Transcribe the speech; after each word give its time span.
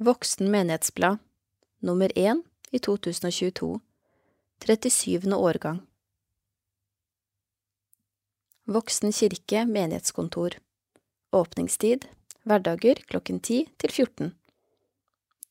Voksen 0.00 0.50
menighetsblad, 0.50 1.18
nummer 1.78 2.12
én 2.14 2.42
i 2.70 2.78
2022, 2.78 3.80
37. 4.62 5.34
årgang. 5.34 5.80
Voksen 8.64 9.12
kirke 9.12 9.66
menighetskontor. 9.66 10.50
Åpningstid 11.32 12.06
hverdager 12.46 12.94
klokken 13.10 13.40
10 13.40 13.66
til 13.76 13.90
14. 13.90 14.34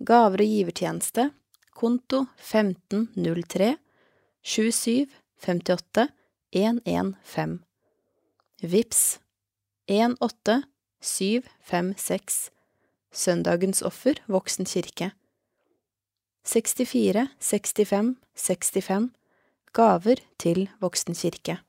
Gaver 0.00 0.40
og 0.42 0.48
givertjeneste 0.48 1.30
konto 1.74 2.26
1503 2.38 3.76
27 4.42 5.06
58 5.44 6.08
115 6.54 7.64
Vips 8.62 9.20
18756 9.90 12.50
Søndagens 13.14 13.82
offer 13.82 14.14
Voksen 14.26 14.64
kirke. 14.64 15.10
64 16.44 17.28
65 17.40 18.16
65 18.34 19.10
Gaver 19.74 20.16
til 20.38 20.68
Voksen 20.80 21.14
kirke 21.14 21.63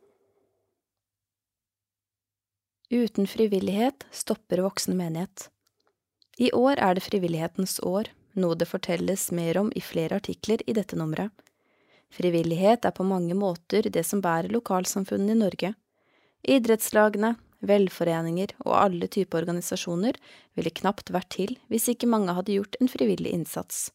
Uten 2.89 3.28
frivillighet 3.28 4.05
stopper 4.11 4.61
voksen 4.61 4.97
menighet. 4.97 5.50
I 6.38 6.52
år 6.52 6.78
er 6.78 6.95
det 6.95 7.05
frivillighetens 7.05 7.80
år, 7.80 8.11
noe 8.36 8.58
det 8.59 8.67
fortelles 8.69 9.31
mer 9.31 9.58
om 9.58 9.72
i 9.75 9.81
flere 9.81 10.19
artikler 10.19 10.61
i 10.67 10.75
dette 10.78 10.97
nummeret. 11.00 11.31
Frivillighet 12.13 12.86
er 12.86 12.94
på 12.94 13.03
mange 13.08 13.33
måter 13.33 13.89
det 13.89 14.03
som 14.06 14.22
bærer 14.22 14.53
lokalsamfunnene 14.53 15.33
i 15.33 15.41
Norge. 15.41 15.73
Idrettslagene, 16.45 17.33
velforeninger 17.66 18.53
og 18.66 18.75
alle 18.78 19.09
typer 19.09 19.41
organisasjoner 19.41 20.19
ville 20.53 20.73
knapt 20.81 21.09
vært 21.16 21.31
til 21.33 21.56
hvis 21.72 21.89
ikke 21.95 22.09
mange 22.11 22.36
hadde 22.38 22.53
gjort 22.53 22.78
en 22.80 22.91
frivillig 22.91 23.33
innsats. 23.33 23.89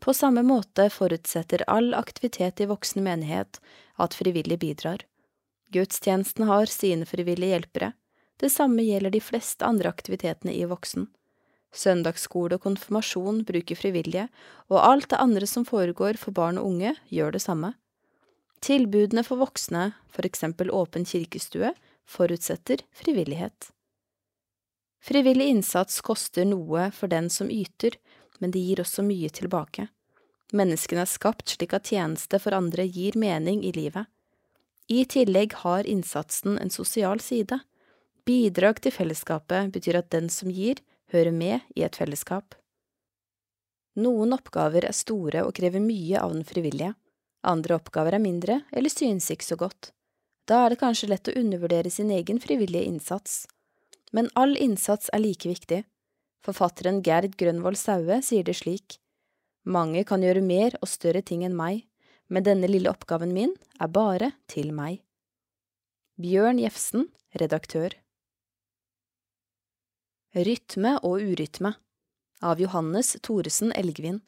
På 0.00 0.12
samme 0.16 0.42
måte 0.44 0.88
forutsetter 0.92 1.64
all 1.68 1.94
aktivitet 1.96 2.60
i 2.60 2.68
voksen 2.68 3.04
menighet 3.04 3.60
at 4.00 4.16
frivillig 4.16 4.58
bidrar. 4.60 5.04
Gudstjenesten 5.70 6.48
har 6.48 6.66
sine 6.66 7.06
frivillige 7.06 7.54
hjelpere, 7.54 7.92
det 8.40 8.50
samme 8.50 8.82
gjelder 8.82 9.12
de 9.14 9.20
fleste 9.20 9.66
andre 9.66 9.90
aktivitetene 9.92 10.54
i 10.56 10.64
voksen. 10.66 11.06
Søndagsskole 11.70 12.56
og 12.56 12.64
konfirmasjon 12.64 13.44
bruker 13.46 13.78
frivillige, 13.78 14.26
og 14.72 14.80
alt 14.82 15.10
det 15.12 15.20
andre 15.22 15.46
som 15.46 15.66
foregår 15.68 16.18
for 16.18 16.34
barn 16.34 16.58
og 16.58 16.72
unge, 16.72 16.94
gjør 17.12 17.36
det 17.36 17.42
samme. 17.44 17.74
Tilbudene 18.64 19.22
for 19.24 19.40
voksne, 19.40 19.92
for 20.10 20.26
eksempel 20.26 20.72
åpen 20.74 21.06
kirkestue, 21.06 21.70
forutsetter 22.08 22.82
frivillighet. 22.96 23.70
Frivillig 25.00 25.46
innsats 25.54 26.00
koster 26.04 26.44
noe 26.44 26.90
for 26.92 27.08
den 27.08 27.30
som 27.30 27.48
yter, 27.50 27.94
men 28.40 28.52
det 28.52 28.60
gir 28.64 28.82
også 28.82 29.04
mye 29.06 29.30
tilbake. 29.32 29.86
Menneskene 30.52 31.04
er 31.06 31.08
skapt 31.08 31.54
slik 31.54 31.76
at 31.76 31.88
tjeneste 31.92 32.40
for 32.42 32.56
andre 32.56 32.84
gir 32.88 33.16
mening 33.16 33.62
i 33.64 33.72
livet. 33.76 34.10
I 34.90 35.04
tillegg 35.06 35.54
har 35.62 35.86
innsatsen 35.86 36.58
en 36.58 36.70
sosial 36.70 37.20
side. 37.22 37.60
Bidrag 38.26 38.80
til 38.82 38.94
fellesskapet 38.94 39.70
betyr 39.74 40.00
at 40.00 40.10
den 40.10 40.26
som 40.32 40.50
gir, 40.50 40.80
hører 41.14 41.30
med 41.34 41.62
i 41.78 41.84
et 41.86 41.94
fellesskap. 41.98 42.56
Noen 43.98 44.34
oppgaver 44.34 44.86
er 44.86 44.94
store 44.94 45.44
og 45.46 45.54
krever 45.58 45.82
mye 45.82 46.18
av 46.18 46.34
den 46.34 46.46
frivillige, 46.46 46.94
andre 47.46 47.78
oppgaver 47.78 48.16
er 48.18 48.22
mindre 48.22 48.60
eller 48.74 48.92
synes 48.92 49.30
ikke 49.32 49.46
så 49.46 49.56
godt. 49.60 49.92
Da 50.50 50.64
er 50.64 50.72
det 50.72 50.80
kanskje 50.82 51.10
lett 51.10 51.30
å 51.30 51.36
undervurdere 51.38 51.90
sin 51.90 52.10
egen 52.10 52.40
frivillige 52.42 52.88
innsats. 52.90 53.44
Men 54.12 54.30
all 54.34 54.56
innsats 54.58 55.10
er 55.14 55.22
like 55.22 55.48
viktig. 55.48 55.84
Forfatteren 56.44 57.00
Gerd 57.06 57.36
Grønvoll 57.38 57.78
Saue 57.78 58.20
sier 58.26 58.44
det 58.44 58.56
slik, 58.58 58.98
Mange 59.62 60.02
kan 60.08 60.22
gjøre 60.24 60.40
mer 60.42 60.74
og 60.80 60.88
større 60.88 61.20
ting 61.22 61.44
enn 61.44 61.54
meg, 61.56 61.84
men 62.30 62.46
denne 62.46 62.70
lille 62.70 62.90
oppgaven 62.90 63.34
min 63.34 63.52
er 63.82 63.90
bare 63.90 64.32
til 64.50 64.70
meg. 64.74 65.02
Bjørn 66.20 66.60
Jefsen, 66.62 67.08
redaktør. 67.40 67.96
Rytme 70.36 70.94
og 71.02 71.24
urytme 71.26 71.74
av 72.46 72.60
Johannes 72.62 73.16
Thoresen 73.26 73.72
Elgvin 73.74 74.20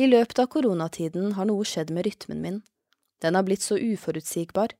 I 0.00 0.08
løpet 0.08 0.40
av 0.40 0.48
koronatiden 0.54 1.34
har 1.36 1.50
noe 1.50 1.66
skjedd 1.68 1.92
med 1.92 2.06
rytmen 2.08 2.40
min. 2.40 2.62
Den 3.20 3.36
har 3.36 3.44
blitt 3.44 3.66
så 3.66 3.76
uforutsigbar. 3.76 4.72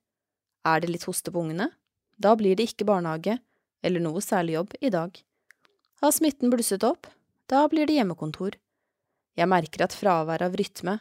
Er 0.65 0.81
det 0.81 0.89
litt 0.89 1.05
hoste 1.05 1.33
på 1.33 1.45
ungene? 1.45 1.69
Da 2.17 2.33
blir 2.37 2.57
det 2.57 2.71
ikke 2.71 2.89
barnehage, 2.89 3.37
eller 3.85 4.01
noe 4.01 4.25
særlig 4.25 4.57
jobb, 4.57 4.75
i 4.81 4.89
dag. 4.93 5.21
Har 6.01 6.17
smitten 6.17 6.53
blusset 6.53 6.85
opp? 6.85 7.07
Da 7.49 7.67
blir 7.69 7.89
det 7.89 7.99
hjemmekontor. 7.99 8.57
Jeg 9.37 9.49
merker 9.49 9.85
at 9.85 9.97
fraværet 9.97 10.49
av 10.49 10.57
rytme, 10.57 10.97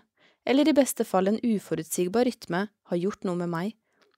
eller 0.49 0.69
i 0.69 0.73
beste 0.73 1.05
fall 1.05 1.29
en 1.29 1.39
uforutsigbar 1.45 2.25
rytme, 2.25 2.65
har 2.89 2.97
gjort 2.97 3.25
noe 3.27 3.37
med 3.37 3.51
meg. 3.51 3.73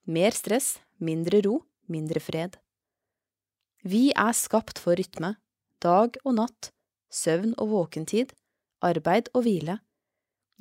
Mer 0.08 0.32
stress, 0.32 0.78
mindre 1.04 1.42
ro, 1.44 1.58
mindre 1.92 2.22
fred. 2.24 2.56
Vi 3.84 4.12
er 4.16 4.36
skapt 4.38 4.80
for 4.80 4.96
rytme, 4.96 5.36
dag 5.84 6.16
og 6.24 6.38
natt, 6.38 6.70
søvn 7.12 7.52
og 7.60 7.74
våkentid, 7.74 8.32
arbeid 8.86 9.28
og 9.36 9.44
hvile. 9.48 9.80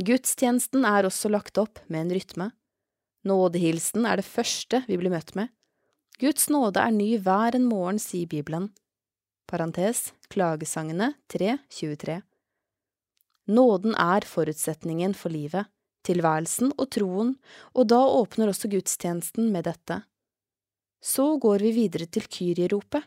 Gudstjenesten 0.00 0.86
er 0.88 1.06
også 1.06 1.31
lagt 1.31 1.60
opp 1.60 1.78
med 1.87 2.06
en 2.06 2.14
rytme. 2.16 2.48
Nådehilsen 3.28 4.08
er 4.08 4.19
det 4.19 4.26
første 4.26 4.82
vi 4.88 4.98
blir 4.98 5.12
møtt 5.12 5.37
med. 5.38 5.52
Guds 6.20 6.48
nåde 6.52 6.82
er 6.82 6.92
ny 6.92 7.12
hver 7.20 7.54
en 7.56 7.69
morgen, 7.69 8.00
sier 8.00 8.26
Bibelen. 8.28 8.70
Parentes, 9.47 10.10
Klagesangene 10.32 11.14
3.23 11.32 12.20
Nåden 13.50 13.97
er 13.99 14.22
forutsetningen 14.28 15.15
for 15.19 15.33
livet, 15.34 15.66
tilværelsen 16.06 16.71
og 16.77 16.87
troen, 16.94 17.33
og 17.75 17.88
da 17.91 17.99
åpner 17.99 18.53
også 18.53 18.71
gudstjenesten 18.71 19.50
med 19.50 19.66
dette. 19.66 20.03
Så 21.03 21.34
går 21.43 21.65
vi 21.65 21.72
videre 21.75 22.06
til 22.06 22.28
Kyrie-ropet, 22.31 23.03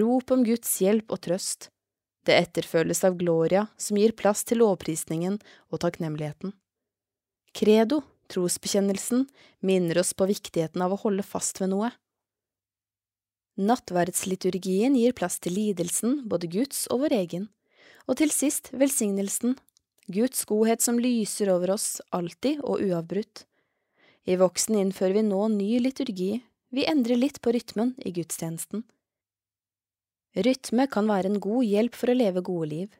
rop 0.00 0.34
om 0.34 0.42
Guds 0.44 0.74
hjelp 0.82 1.14
og 1.14 1.22
trøst. 1.24 1.70
Det 2.26 2.36
etterfølges 2.36 3.02
av 3.06 3.16
Gloria, 3.18 3.64
som 3.80 3.98
gir 3.98 4.12
plass 4.18 4.44
til 4.46 4.60
lovprisningen 4.62 5.40
og 5.72 5.80
takknemligheten. 5.82 6.52
Credo, 7.56 8.02
trosbekjennelsen, 8.30 9.24
minner 9.64 10.02
oss 10.02 10.12
på 10.14 10.28
viktigheten 10.28 10.84
av 10.84 10.94
å 10.94 11.00
holde 11.02 11.24
fast 11.26 11.62
ved 11.62 11.72
noe. 11.72 11.90
Nattverdsliturgien 13.56 14.94
gir 14.96 15.16
plass 15.16 15.40
til 15.42 15.56
lidelsen, 15.56 16.22
både 16.28 16.48
Guds 16.52 16.86
og 16.92 17.04
vår 17.04 17.16
egen, 17.22 17.50
og 18.08 18.18
til 18.20 18.32
sist 18.34 18.72
velsignelsen, 18.72 19.56
Guds 20.12 20.44
godhet 20.48 20.82
som 20.82 20.98
lyser 20.98 21.52
over 21.52 21.74
oss 21.76 22.00
alltid 22.10 22.62
og 22.66 22.82
uavbrutt. 22.82 23.44
I 24.26 24.38
voksen 24.38 24.78
innfører 24.78 25.18
vi 25.18 25.26
nå 25.26 25.44
ny 25.54 25.70
liturgi, 25.82 26.32
vi 26.72 26.86
endrer 26.88 27.18
litt 27.18 27.40
på 27.42 27.52
rytmen 27.54 27.94
i 28.02 28.12
gudstjenesten. 28.14 28.82
Rytme 30.32 30.86
kan 30.88 31.08
være 31.10 31.28
en 31.28 31.40
god 31.44 31.66
hjelp 31.68 31.96
for 31.98 32.10
å 32.10 32.16
leve 32.16 32.42
gode 32.44 32.68
liv. 32.70 32.90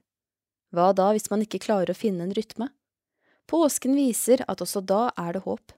Hva 0.72 0.90
da 0.96 1.10
hvis 1.12 1.30
man 1.32 1.44
ikke 1.44 1.62
klarer 1.64 1.92
å 1.92 1.96
finne 1.96 2.26
en 2.26 2.34
rytme? 2.36 2.68
Påsken 3.48 3.96
viser 3.96 4.44
at 4.48 4.60
også 4.64 4.82
da 4.84 5.06
er 5.18 5.36
det 5.36 5.44
håp. 5.46 5.72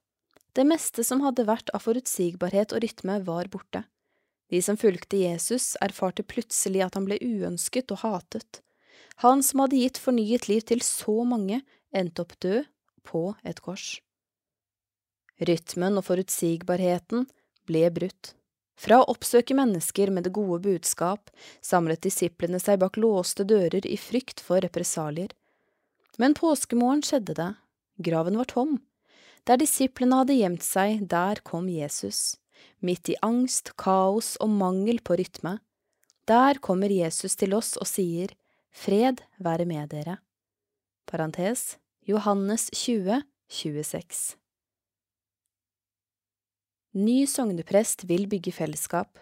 Det 0.54 0.66
meste 0.66 1.02
som 1.06 1.22
hadde 1.24 1.46
vært 1.48 1.70
av 1.74 1.82
forutsigbarhet 1.86 2.74
og 2.74 2.82
rytme, 2.84 3.20
var 3.26 3.50
borte. 3.50 3.84
De 4.50 4.60
som 4.62 4.76
fulgte 4.78 5.18
Jesus, 5.22 5.72
erfarte 5.82 6.22
plutselig 6.22 6.84
at 6.84 6.98
han 6.98 7.08
ble 7.08 7.18
uønsket 7.22 7.90
og 7.94 8.04
hatet. 8.04 8.60
Han 9.22 9.42
som 9.46 9.62
hadde 9.62 9.78
gitt 9.78 10.00
fornyet 10.02 10.48
liv 10.50 10.64
til 10.66 10.82
så 10.82 11.22
mange, 11.28 11.60
endte 11.94 12.24
opp 12.24 12.34
død 12.42 12.64
på 13.06 13.26
et 13.46 13.60
kors. 13.62 14.00
Rytmen 15.42 15.98
og 15.98 16.06
forutsigbarheten 16.06 17.28
ble 17.68 17.84
brutt. 17.94 18.34
Fra 18.74 19.00
å 19.00 19.08
oppsøke 19.12 19.54
mennesker 19.54 20.10
med 20.10 20.26
det 20.26 20.34
gode 20.34 20.60
budskap 20.64 21.30
samlet 21.62 22.02
disiplene 22.02 22.58
seg 22.62 22.80
bak 22.82 22.98
låste 22.98 23.46
dører 23.46 23.86
i 23.86 23.98
frykt 23.98 24.42
for 24.42 24.62
represalier. 24.64 25.30
Men 26.18 26.34
påskemorgen 26.38 27.02
skjedde 27.06 27.36
det, 27.38 27.50
graven 28.02 28.38
var 28.38 28.50
tom. 28.50 28.80
Der 29.46 29.60
disiplene 29.60 30.22
hadde 30.22 30.38
gjemt 30.38 30.64
seg, 30.66 31.04
der 31.10 31.42
kom 31.46 31.68
Jesus, 31.68 32.38
midt 32.80 33.10
i 33.12 33.18
angst, 33.22 33.74
kaos 33.78 34.34
og 34.42 34.50
mangel 34.50 35.02
på 35.04 35.18
rytme. 35.20 35.58
Der 36.26 36.58
kommer 36.64 36.90
Jesus 36.90 37.36
til 37.36 37.54
oss 37.54 37.74
og 37.76 37.86
sier, 37.90 38.32
Fred 38.74 39.20
være 39.38 39.64
med 39.70 39.92
dere. 39.92 40.16
Parentes 41.06 41.76
Johannes 42.08 42.66
20, 42.74 43.22
26 43.48 44.34
Ny 46.98 47.22
sogneprest 47.30 48.02
vil 48.10 48.26
bygge 48.26 48.50
fellesskap 48.52 49.20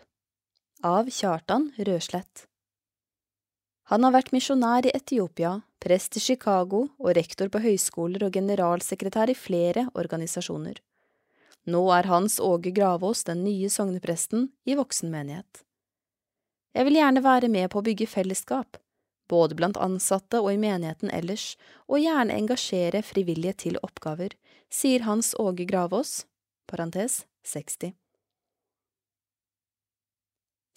Av 0.83 1.11
Kjartan 1.13 1.69
Røslett 1.77 2.47
Han 3.93 4.09
har 4.09 4.17
vært 4.17 4.33
misjonær 4.33 4.89
i 4.89 4.95
Etiopia, 4.97 5.59
prest 5.85 6.17
i 6.17 6.25
Chicago 6.25 6.87
og 6.97 7.13
rektor 7.21 7.53
på 7.53 7.61
høyskoler 7.61 8.25
og 8.25 8.33
generalsekretær 8.33 9.31
i 9.31 9.37
flere 9.37 9.85
organisasjoner. 9.93 10.81
Nå 11.69 11.83
er 11.93 12.09
Hans 12.09 12.41
Åge 12.41 12.73
Gravås 12.73 13.29
den 13.29 13.45
nye 13.45 13.69
sognepresten 13.71 14.49
i 14.65 14.79
voksenmenighet. 14.81 15.67
Jeg 16.73 16.89
vil 16.89 16.99
gjerne 17.03 17.23
være 17.23 17.53
med 17.53 17.69
på 17.69 17.83
å 17.83 17.87
bygge 17.87 18.09
fellesskap, 18.09 18.81
både 19.32 19.56
blant 19.56 19.81
ansatte 19.81 20.40
og 20.43 20.52
i 20.52 20.61
menigheten 20.61 21.11
ellers, 21.14 21.55
og 21.88 22.02
gjerne 22.05 22.37
engasjere 22.37 23.02
frivillige 23.06 23.56
til 23.67 23.81
oppgaver, 23.82 24.37
sier 24.73 25.06
Hans 25.08 25.32
Åge 25.40 25.67
Gravås, 25.69 26.23
parentes 26.69 27.23
60. 27.49 27.94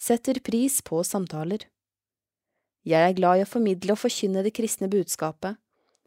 Setter 0.06 0.40
pris 0.44 0.80
på 0.84 1.00
samtaler 1.04 1.64
Jeg 2.86 3.02
er 3.02 3.14
glad 3.16 3.40
i 3.40 3.46
å 3.46 3.48
formidle 3.48 3.94
og 3.94 4.02
forkynne 4.02 4.44
det 4.44 4.54
kristne 4.56 4.90
budskapet, 4.92 5.56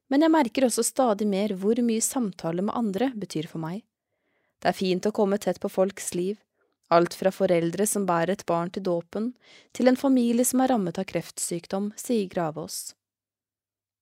men 0.09 0.25
jeg 0.25 0.33
merker 0.33 0.65
også 0.65 0.85
stadig 0.85 1.27
mer 1.29 1.53
hvor 1.61 1.79
mye 1.85 2.01
samtale 2.01 2.65
med 2.65 2.77
andre 2.77 3.11
betyr 3.17 3.49
for 3.49 3.61
meg. 3.61 3.83
Det 4.59 4.71
er 4.71 4.77
fint 4.77 5.05
å 5.05 5.15
komme 5.15 5.37
tett 5.41 5.59
på 5.61 5.71
folks 5.71 6.13
liv, 6.17 6.37
alt 6.89 7.13
fra 7.13 7.31
foreldre 7.33 7.85
som 7.87 8.05
bærer 8.09 8.33
et 8.33 8.45
barn 8.49 8.71
til 8.73 8.85
dåpen, 8.85 9.33
til 9.73 9.89
en 9.91 9.99
familie 9.99 10.45
som 10.45 10.63
er 10.63 10.73
rammet 10.73 10.97
av 11.01 11.07
kreftsykdom, 11.09 11.91
sier 11.97 12.29
Gravås. 12.31 12.95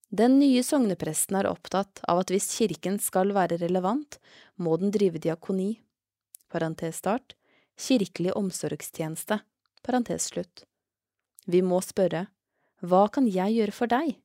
Den 0.07 0.39
nye 0.39 0.63
sognepresten 0.63 1.36
er 1.36 1.50
opptatt 1.50 2.00
av 2.07 2.22
at 2.22 2.31
hvis 2.31 2.48
kirken 2.56 2.95
skal 3.04 3.34
være 3.36 3.60
relevant, 3.60 4.22
må 4.56 4.78
den 4.80 4.94
drive 4.95 5.19
diakoni 5.19 5.75
parentes 6.48 7.01
start, 7.04 7.36
kirkelig 7.78 8.34
omsorgstjeneste, 8.38 9.40
parentes 9.83 10.30
slutt. 10.31 10.63
Vi 11.45 11.62
må 11.63 11.81
spørre, 11.83 12.28
hva 12.81 13.04
kan 13.12 13.28
jeg 13.28 13.57
gjøre 13.57 13.75
for 13.75 13.92
deg? 13.92 14.16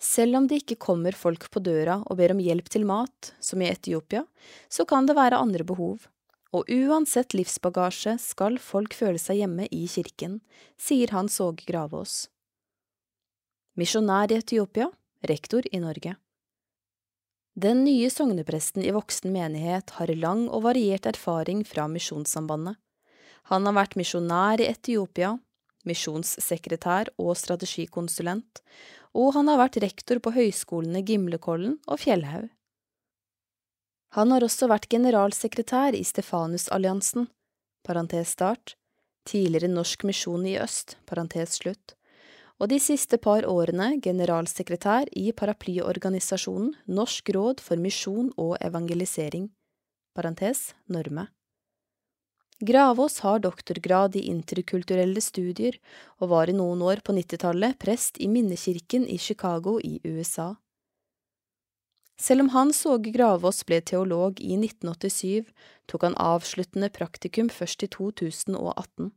Selv 0.00 0.38
om 0.38 0.46
det 0.48 0.62
ikke 0.62 0.80
kommer 0.80 1.16
folk 1.16 1.50
på 1.52 1.60
døra 1.60 1.98
og 2.06 2.16
ber 2.16 2.32
om 2.32 2.40
hjelp 2.40 2.70
til 2.72 2.86
mat, 2.88 3.34
som 3.40 3.60
i 3.60 3.68
Etiopia, 3.68 4.24
så 4.72 4.86
kan 4.88 5.08
det 5.08 5.18
være 5.18 5.40
andre 5.40 5.66
behov, 5.68 6.06
og 6.56 6.70
uansett 6.70 7.34
livsbagasje 7.36 8.16
skal 8.18 8.58
folk 8.62 8.94
føle 8.96 9.20
seg 9.22 9.42
hjemme 9.42 9.68
i 9.70 9.84
kirken, 9.90 10.40
sier 10.78 11.12
Hans 11.14 11.38
Åge 11.42 11.66
Gravås. 11.68 12.26
Misjonær 13.78 14.32
i 14.32 14.40
Etiopia, 14.40 14.90
rektor 15.26 15.66
i 15.70 15.78
Norge. 15.80 16.16
Den 17.54 17.84
nye 17.84 18.10
sognepresten 18.10 18.82
i 18.86 18.92
voksen 18.94 19.32
menighet 19.34 19.94
har 19.98 20.10
lang 20.18 20.46
og 20.48 20.64
variert 20.66 21.06
erfaring 21.06 21.62
fra 21.66 21.86
Misjonssambandet. 21.90 22.78
Han 23.50 23.66
har 23.66 23.74
vært 23.74 23.96
misjonær 23.98 24.62
i 24.62 24.68
Etiopia, 24.70 25.34
misjonssekretær 25.86 27.10
og 27.18 27.34
strategikonsulent, 27.38 28.62
og 29.16 29.34
han 29.34 29.50
har 29.50 29.58
vært 29.62 29.80
rektor 29.82 30.20
på 30.22 30.34
høyskolene 30.36 31.02
Gimlekollen 31.06 31.78
og 31.86 32.02
Fjellhaug. 32.02 32.50
Han 34.16 34.32
har 34.34 34.42
også 34.42 34.66
vært 34.70 34.88
generalsekretær 34.90 35.94
i 35.94 36.02
Stefanusalliansen, 36.06 37.28
parentes 37.86 38.34
start, 38.34 38.74
tidligere 39.28 39.70
Norsk 39.70 40.04
misjon 40.08 40.46
i 40.50 40.56
øst, 40.58 40.96
parentes 41.06 41.60
slutt, 41.60 41.94
og 42.60 42.68
de 42.72 42.80
siste 42.82 43.20
par 43.22 43.46
årene 43.48 43.94
generalsekretær 44.02 45.08
i 45.16 45.30
paraplyorganisasjonen 45.32 46.74
Norsk 46.90 47.30
råd 47.36 47.62
for 47.64 47.80
misjon 47.80 48.32
og 48.36 48.56
evangelisering, 48.60 49.48
parentes 50.16 50.72
Norme. 50.90 51.28
Gravås 52.60 53.22
har 53.24 53.38
doktorgrad 53.40 54.18
i 54.20 54.26
interkulturelle 54.28 55.22
studier 55.24 55.78
og 56.18 56.28
var 56.34 56.50
i 56.50 56.56
noen 56.58 56.82
år 56.84 57.00
på 57.00 57.14
nittitallet 57.16 57.78
prest 57.80 58.20
i 58.20 58.28
Minnekirken 58.28 59.06
i 59.08 59.16
Chicago 59.16 59.78
i 59.80 59.96
USA. 60.04 60.50
Selv 62.20 62.44
om 62.44 62.48
Hans 62.52 62.82
Åge 62.86 63.10
Gravås 63.14 63.62
ble 63.64 63.78
teolog 63.80 64.40
i 64.44 64.52
1987, 64.58 65.46
tok 65.88 66.04
han 66.04 66.18
avsluttende 66.20 66.90
praktikum 66.92 67.48
først 67.48 67.86
i 67.86 67.88
2018. 67.88 69.08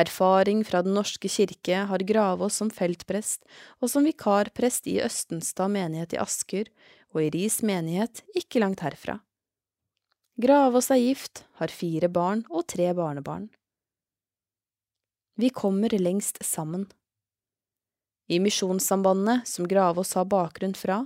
Erfaring 0.00 0.64
fra 0.66 0.82
Den 0.82 0.96
norske 0.98 1.30
kirke 1.30 1.84
har 1.86 2.06
Gravås 2.06 2.58
som 2.58 2.70
feltprest 2.70 3.46
og 3.78 3.90
som 3.94 4.06
vikarprest 4.06 4.90
i 4.90 4.98
Østenstad 5.02 5.70
menighet 5.70 6.14
i 6.14 6.20
Asker 6.22 6.70
og 7.14 7.22
i 7.24 7.30
Ris 7.34 7.60
menighet 7.62 8.24
ikke 8.34 8.62
langt 8.62 8.82
herfra. 8.82 9.20
Gravås 10.40 10.90
er 10.90 11.02
gift, 11.02 11.44
har 11.62 11.70
fire 11.70 12.10
barn 12.10 12.42
og 12.50 12.66
tre 12.70 12.90
barnebarn. 12.94 13.50
Vi 15.38 15.50
kommer 15.54 15.94
lengst 15.94 16.42
sammen. 16.42 16.88
I 18.30 18.38
Misjonssambandet, 18.38 19.48
som 19.48 19.66
Gravås 19.68 20.14
har 20.14 20.24
bakgrunn 20.30 20.74
fra, 20.78 21.00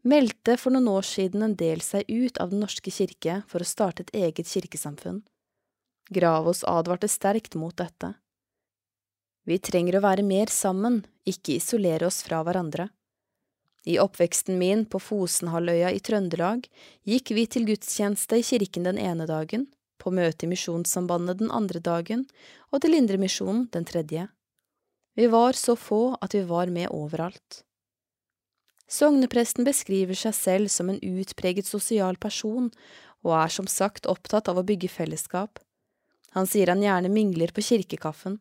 meldte 0.00 0.54
for 0.56 0.72
noen 0.72 0.88
år 0.88 1.04
siden 1.04 1.42
en 1.44 1.56
del 1.60 1.82
seg 1.84 2.08
ut 2.08 2.40
av 2.40 2.54
Den 2.54 2.62
norske 2.64 2.88
kirke 2.88 3.42
for 3.50 3.60
å 3.60 3.68
starte 3.68 4.06
et 4.06 4.14
eget 4.16 4.48
kirkesamfunn. 4.48 5.18
Gravås 6.08 6.64
advarte 6.64 7.10
sterkt 7.12 7.58
mot 7.60 7.76
dette. 7.76 8.14
Vi 9.44 9.60
trenger 9.60 9.98
å 9.98 10.04
være 10.06 10.24
mer 10.24 10.48
sammen, 10.48 11.02
ikke 11.28 11.58
isolere 11.58 12.08
oss 12.08 12.22
fra 12.24 12.40
hverandre. 12.48 12.88
I 13.84 14.00
oppveksten 14.00 14.56
min 14.56 14.86
på 14.88 15.04
Fosenhalvøya 15.04 15.92
i 15.92 16.00
Trøndelag 16.00 16.64
gikk 17.04 17.36
vi 17.36 17.44
til 17.44 17.68
gudstjeneste 17.68 18.40
i 18.40 18.44
kirken 18.54 18.88
den 18.88 18.96
ene 18.96 19.28
dagen, 19.28 19.68
på 20.00 20.16
møte 20.16 20.48
i 20.48 20.54
Misjonssambandet 20.56 21.44
den 21.44 21.52
andre 21.52 21.80
dagen 21.84 22.24
og 22.72 22.80
til 22.80 22.96
Indremisjonen 22.96 23.66
den 23.76 23.84
tredje. 23.84 24.30
Vi 25.14 25.26
var 25.26 25.58
så 25.58 25.76
få 25.76 26.16
at 26.20 26.34
vi 26.34 26.42
var 26.46 26.70
med 26.70 26.88
overalt. 26.94 27.64
Sognepresten 28.90 29.66
beskriver 29.66 30.18
seg 30.18 30.34
selv 30.34 30.70
som 30.70 30.90
en 30.90 31.00
utpreget 31.02 31.66
sosial 31.66 32.16
person, 32.18 32.70
og 33.22 33.34
er 33.36 33.52
som 33.52 33.66
sagt 33.70 34.08
opptatt 34.10 34.48
av 34.48 34.58
å 34.58 34.66
bygge 34.66 34.88
fellesskap. 34.90 35.60
Han 36.34 36.46
sier 36.46 36.70
han 36.72 36.82
gjerne 36.82 37.10
mingler 37.12 37.52
på 37.54 37.62
kirkekaffen 37.62 38.38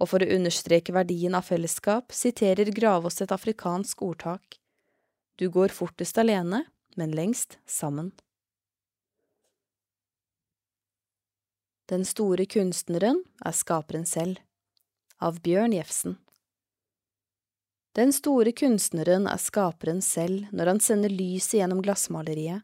og 0.00 0.08
for 0.08 0.24
å 0.24 0.32
understreke 0.36 0.94
verdien 0.96 1.36
av 1.36 1.44
fellesskap 1.46 2.14
siterer 2.16 2.72
Gravås 2.72 3.20
et 3.20 3.32
afrikansk 3.34 4.02
ordtak. 4.02 4.56
Du 5.36 5.48
går 5.52 5.72
fortest 5.76 6.18
alene, 6.18 6.64
men 6.96 7.12
lengst 7.16 7.58
sammen. 7.68 8.10
Den 11.90 12.06
store 12.06 12.46
kunstneren 12.46 13.20
er 13.44 13.56
skaperen 13.56 14.06
selv, 14.06 14.38
av 15.20 15.40
Bjørn 15.44 15.76
Jefsen. 15.76 16.16
Den 17.98 18.12
store 18.14 18.52
kunstneren 18.56 19.26
er 19.26 19.40
skaperen 19.42 20.00
selv 20.04 20.46
når 20.54 20.72
han 20.72 20.82
sender 20.82 21.12
lyset 21.12 21.58
gjennom 21.58 21.82
glassmaleriet, 21.84 22.62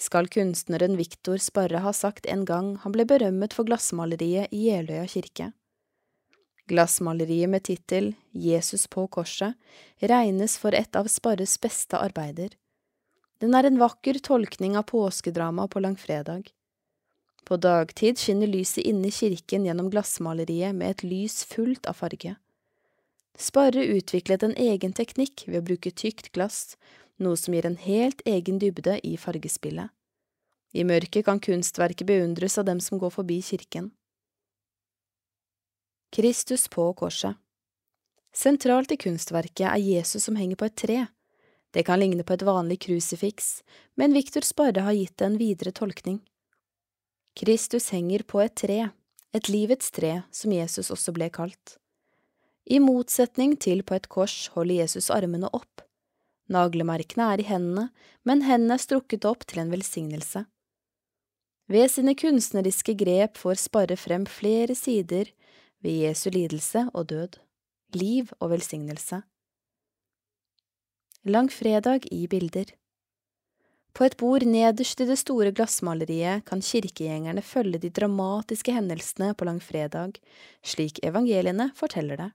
skal 0.00 0.30
kunstneren 0.32 0.96
Viktor 0.96 1.36
Sparre 1.36 1.82
ha 1.84 1.92
sagt 1.92 2.26
en 2.26 2.46
gang 2.48 2.74
han 2.82 2.94
ble 2.94 3.04
berømmet 3.06 3.52
for 3.54 3.68
glassmaleriet 3.68 4.50
i 4.50 4.64
Jeløya 4.70 5.04
kirke. 5.12 5.50
Glassmaleriet 6.70 7.50
med 7.52 7.66
tittel 7.68 8.12
Jesus 8.32 8.86
på 8.88 9.04
korset 9.12 9.54
regnes 10.00 10.56
for 10.58 10.74
et 10.74 10.96
av 10.96 11.10
Sparres 11.12 11.58
beste 11.60 11.98
arbeider. 11.98 12.54
Den 13.42 13.54
er 13.58 13.66
en 13.66 13.80
vakker 13.80 14.22
tolkning 14.22 14.78
av 14.78 14.86
påskedramaet 14.88 15.74
på 15.74 15.82
langfredag. 15.82 16.48
På 17.44 17.56
dagtid 17.56 18.18
skinner 18.18 18.46
lyset 18.46 18.84
inne 18.86 19.08
i 19.08 19.14
kirken 19.14 19.66
gjennom 19.66 19.90
glassmaleriet 19.90 20.74
med 20.74 20.90
et 20.90 21.04
lys 21.06 21.42
fullt 21.44 21.88
av 21.90 21.98
farge. 21.98 22.36
Sparre 23.38 23.84
utviklet 23.84 24.42
en 24.42 24.54
egen 24.60 24.92
teknikk 24.92 25.46
ved 25.48 25.62
å 25.62 25.66
bruke 25.66 25.90
tykt 25.90 26.30
glass, 26.36 26.76
noe 27.18 27.36
som 27.36 27.54
gir 27.54 27.66
en 27.66 27.80
helt 27.80 28.22
egen 28.28 28.60
dybde 28.62 28.98
i 29.06 29.16
fargespillet. 29.18 29.90
I 30.72 30.84
mørket 30.88 31.26
kan 31.26 31.40
kunstverket 31.42 32.06
beundres 32.08 32.56
av 32.58 32.68
dem 32.68 32.80
som 32.80 33.00
går 33.00 33.12
forbi 33.12 33.40
kirken. 33.44 33.90
Kristus 36.12 36.68
på 36.68 36.86
korset 36.96 37.36
Sentralt 38.32 38.92
i 38.92 38.96
kunstverket 38.96 39.66
er 39.68 39.80
Jesus 39.80 40.24
som 40.24 40.36
henger 40.40 40.56
på 40.56 40.68
et 40.68 40.76
tre. 40.76 40.98
Det 41.72 41.84
kan 41.84 42.00
ligne 42.00 42.24
på 42.24 42.32
et 42.32 42.44
vanlig 42.44 42.78
krusifiks, 42.86 43.60
men 43.96 44.16
Viktor 44.16 44.44
Sparre 44.44 44.84
har 44.86 44.96
gitt 44.96 45.18
det 45.20 45.26
en 45.28 45.40
videre 45.40 45.72
tolkning. 45.76 46.20
Kristus 47.38 47.88
henger 47.94 48.24
på 48.28 48.42
et 48.44 48.54
tre, 48.60 48.80
et 49.32 49.48
livets 49.48 49.90
tre 49.90 50.20
som 50.34 50.52
Jesus 50.52 50.90
også 50.92 51.14
ble 51.16 51.30
kalt. 51.32 51.78
I 52.68 52.78
motsetning 52.78 53.56
til 53.58 53.82
på 53.82 53.96
et 53.96 54.08
kors 54.12 54.46
holder 54.54 54.82
Jesus 54.84 55.10
armene 55.10 55.48
opp. 55.56 55.82
Naglemerkene 56.52 57.30
er 57.32 57.40
i 57.40 57.46
hendene, 57.48 57.88
men 58.28 58.44
hendene 58.46 58.76
er 58.76 58.82
strukket 58.84 59.24
opp 59.26 59.46
til 59.48 59.62
en 59.62 59.72
velsignelse. 59.72 60.44
Ved 61.72 61.88
sine 61.88 62.14
kunstneriske 62.18 62.94
grep 63.00 63.38
får 63.40 63.60
Sparre 63.62 63.96
frem 63.96 64.26
flere 64.28 64.76
sider 64.76 65.30
ved 65.82 66.04
Jesu 66.04 66.28
lidelse 66.30 66.84
og 66.92 67.08
død, 67.08 67.38
liv 67.96 68.30
og 68.40 68.52
velsignelse. 68.52 69.22
Langfredag 71.24 72.06
i 72.12 72.26
bilder 72.26 72.74
På 73.92 74.06
et 74.06 74.16
bord 74.16 74.44
nederst 74.48 75.00
i 75.04 75.06
det 75.08 75.18
store 75.20 75.52
glassmaleriet 75.52 76.46
kan 76.48 76.62
kirkegjengerne 76.64 77.42
følge 77.44 77.80
de 77.82 77.90
dramatiske 77.92 78.72
hendelsene 78.72 79.34
på 79.36 79.48
langfredag, 79.48 80.16
slik 80.64 81.02
evangeliene 81.04 81.68
forteller 81.76 82.20
det. 82.20 82.30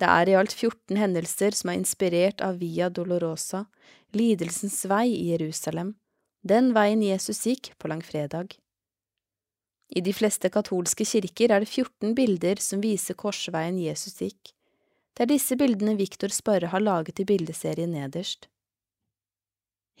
Det 0.00 0.08
er 0.08 0.28
i 0.28 0.36
alt 0.36 0.52
14 0.52 0.96
hendelser 0.96 1.56
som 1.56 1.72
er 1.72 1.80
inspirert 1.80 2.44
av 2.44 2.60
Via 2.60 2.88
Dolorosa, 2.88 3.66
lidelsens 4.16 4.82
vei 4.88 5.08
i 5.12 5.30
Jerusalem, 5.32 5.94
den 6.40 6.72
veien 6.76 7.02
Jesus 7.04 7.42
gikk 7.44 7.74
på 7.78 7.88
langfredag. 7.92 8.54
I 9.90 10.00
de 10.04 10.12
fleste 10.14 10.48
katolske 10.52 11.04
kirker 11.08 11.52
er 11.52 11.64
det 11.64 11.68
14 11.68 12.14
bilder 12.16 12.60
som 12.62 12.80
viser 12.84 13.16
korsveien 13.18 13.80
Jesus 13.80 14.20
gikk. 14.22 14.54
Det 15.16 15.26
er 15.26 15.32
disse 15.32 15.56
bildene 15.58 15.96
Viktor 15.98 16.32
Sparre 16.32 16.70
har 16.72 16.80
laget 16.84 17.20
i 17.20 17.26
bildeserien 17.28 17.92
nederst. 17.92 18.46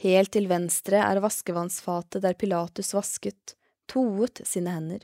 Helt 0.00 0.32
til 0.32 0.48
venstre 0.48 1.02
er 1.04 1.20
vaskevannsfatet 1.20 2.24
der 2.24 2.36
Pilatus 2.40 2.94
vasket, 2.96 3.56
toet 3.90 4.40
sine 4.48 4.72
hender. 4.72 5.02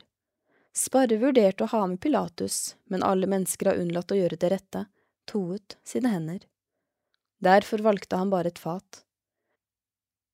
Sparre 0.77 1.19
vurderte 1.21 1.65
å 1.65 1.71
ha 1.73 1.83
med 1.89 2.01
Pilatus, 2.01 2.75
men 2.89 3.05
alle 3.05 3.29
mennesker 3.29 3.71
har 3.71 3.81
unnlatt 3.81 4.13
å 4.13 4.17
gjøre 4.17 4.39
det 4.41 4.51
rette, 4.53 4.85
toet 5.29 5.77
sine 5.85 6.09
hender. 6.13 6.41
Derfor 7.43 7.83
valgte 7.85 8.17
han 8.17 8.33
bare 8.33 8.49
et 8.53 8.61
fat. 8.61 9.03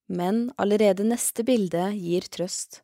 Men 0.07 0.45
allerede 0.57 1.03
neste 1.07 1.43
bilde 1.47 1.89
gir 1.95 2.27
trøst. 2.31 2.81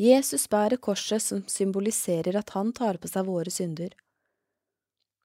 Jesus 0.00 0.48
bærer 0.50 0.80
korset 0.82 1.22
som 1.22 1.44
symboliserer 1.48 2.36
at 2.40 2.50
han 2.56 2.72
tar 2.76 2.98
på 2.98 3.08
seg 3.08 3.28
våre 3.28 3.52
synder. 3.52 3.92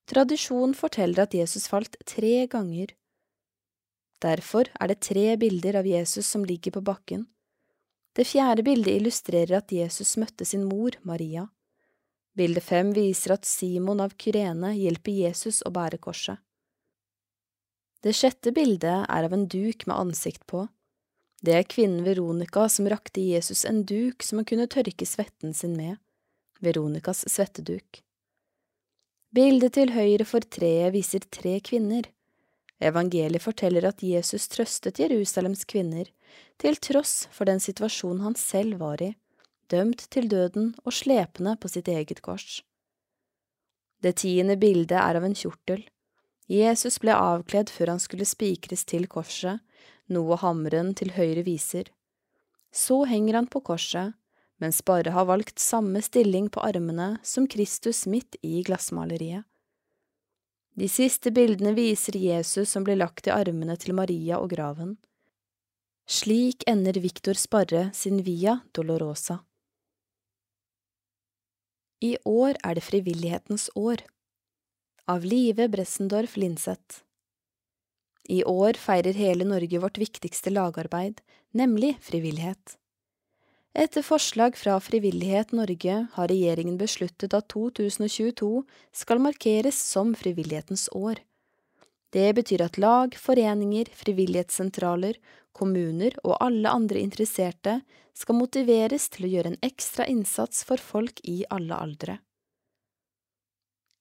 Tradisjonen 0.10 0.76
forteller 0.78 1.26
at 1.26 1.36
Jesus 1.36 1.68
falt 1.70 1.98
tre 2.06 2.46
ganger. 2.52 2.94
Derfor 4.20 4.68
er 4.80 4.92
det 4.92 5.02
tre 5.08 5.36
bilder 5.40 5.80
av 5.80 5.88
Jesus 5.88 6.28
som 6.28 6.44
ligger 6.46 6.76
på 6.76 6.84
bakken. 6.84 7.26
Det 8.16 8.26
fjerde 8.28 8.66
bildet 8.68 9.00
illustrerer 9.00 9.62
at 9.62 9.72
Jesus 9.72 10.18
møtte 10.20 10.46
sin 10.46 10.66
mor, 10.68 10.98
Maria. 11.08 11.46
Bilde 12.36 12.62
fem 12.64 12.92
viser 12.96 13.36
at 13.38 13.48
Simon 13.48 14.02
av 14.04 14.16
Kyrene 14.20 14.74
hjelper 14.76 15.16
Jesus 15.24 15.62
å 15.64 15.72
bære 15.76 16.02
korset. 16.04 16.40
Det 18.04 18.14
sjette 18.16 18.52
bildet 18.56 19.06
er 19.08 19.28
av 19.28 19.34
en 19.36 19.48
duk 19.52 19.86
med 19.88 19.96
ansikt 19.96 20.46
på. 20.48 20.66
Det 21.44 21.56
er 21.56 21.68
kvinnen 21.68 22.04
Veronica 22.04 22.66
som 22.72 22.88
rakte 22.92 23.24
Jesus 23.24 23.66
en 23.68 23.84
duk 23.88 24.24
som 24.24 24.40
han 24.40 24.48
kunne 24.48 24.68
tørke 24.72 25.08
svetten 25.08 25.56
sin 25.56 25.76
med, 25.80 25.98
Veronicas 26.60 27.26
svetteduk. 27.32 28.02
Bildet 29.36 29.76
til 29.78 29.94
høyre 29.96 30.26
for 30.28 30.44
treet 30.44 30.92
viser 30.96 31.24
tre 31.32 31.60
kvinner. 31.64 32.08
Evangeliet 32.80 33.44
forteller 33.44 33.90
at 33.90 34.04
Jesus 34.04 34.48
trøstet 34.48 35.02
Jerusalems 35.04 35.66
kvinner, 35.68 36.08
til 36.60 36.80
tross 36.80 37.28
for 37.36 37.50
den 37.50 37.60
situasjonen 37.60 38.24
han 38.24 38.38
selv 38.40 38.80
var 38.80 39.02
i, 39.04 39.14
dømt 39.70 40.06
til 40.14 40.30
døden 40.32 40.74
og 40.86 40.96
slepende 40.96 41.56
på 41.60 41.72
sitt 41.72 41.92
eget 41.92 42.22
kors. 42.26 42.62
Det 44.00 44.16
tiende 44.24 44.56
bildet 44.56 44.96
er 44.96 45.20
av 45.20 45.26
en 45.28 45.36
kjortel. 45.36 45.84
Jesus 46.50 46.98
ble 47.04 47.14
avkledd 47.14 47.70
før 47.70 47.94
han 47.94 48.02
skulle 48.02 48.26
spikres 48.26 48.86
til 48.88 49.06
korset, 49.12 49.60
noe 50.08 50.40
hammeren 50.42 50.96
til 50.98 51.12
høyre 51.14 51.44
viser. 51.46 51.92
Så 52.72 53.04
henger 53.10 53.42
han 53.42 53.50
på 53.52 53.62
korset, 53.66 54.16
mens 54.60 54.82
bare 54.86 55.12
har 55.14 55.28
valgt 55.30 55.60
samme 55.60 56.02
stilling 56.02 56.50
på 56.50 56.64
armene 56.64 57.18
som 57.24 57.48
Kristus 57.48 58.06
midt 58.08 58.40
i 58.42 58.64
glassmaleriet. 58.64 59.46
De 60.80 60.88
siste 60.88 61.32
bildene 61.36 61.74
viser 61.76 62.16
Jesus 62.16 62.72
som 62.72 62.86
blir 62.88 62.96
lagt 62.96 63.28
i 63.28 63.34
armene 63.36 63.76
til 63.76 63.92
Maria 63.98 64.38
og 64.40 64.54
graven. 64.54 64.94
Slik 66.08 66.64
ender 66.72 66.96
Victor 67.04 67.36
Sparre 67.36 67.90
sin 67.94 68.22
Via 68.24 68.62
Dolorosa. 68.72 69.42
I 72.00 72.16
år 72.24 72.56
er 72.64 72.80
det 72.80 72.86
frivillighetens 72.88 73.68
år. 73.76 74.06
Av 75.12 75.26
Live 75.28 75.68
Bressendorf 75.68 76.38
Linseth. 76.40 77.02
I 78.30 78.46
år 78.48 78.80
feirer 78.80 79.18
hele 79.20 79.44
Norge 79.44 79.82
vårt 79.84 80.00
viktigste 80.00 80.54
lagarbeid, 80.54 81.20
nemlig 81.52 81.98
frivillighet. 82.06 82.78
Etter 83.74 84.02
forslag 84.02 84.58
fra 84.58 84.80
Frivillighet 84.80 85.52
Norge 85.52 86.08
har 86.14 86.28
regjeringen 86.28 86.78
besluttet 86.78 87.36
at 87.38 87.48
2022 87.54 88.64
skal 88.92 89.22
markeres 89.22 89.78
som 89.78 90.16
frivillighetens 90.18 90.88
år. 90.98 91.22
Det 92.10 92.32
betyr 92.34 92.64
at 92.66 92.80
lag, 92.82 93.14
foreninger, 93.14 93.92
frivillighetssentraler, 93.94 95.20
kommuner 95.54 96.18
og 96.24 96.40
alle 96.42 96.72
andre 96.72 97.04
interesserte 97.04 97.80
skal 98.18 98.40
motiveres 98.40 99.06
til 99.14 99.28
å 99.28 99.32
gjøre 99.36 99.54
en 99.54 99.62
ekstra 99.70 100.08
innsats 100.10 100.66
for 100.66 100.82
folk 100.82 101.22
i 101.30 101.44
alle 101.54 101.78
aldre. 101.78 102.18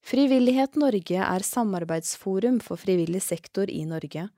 Frivillighet 0.08 0.78
Norge 0.80 1.20
er 1.20 1.44
samarbeidsforum 1.44 2.62
for 2.64 2.80
frivillig 2.80 3.20
sektor 3.20 3.68
i 3.68 3.84
Norge. 3.84 4.30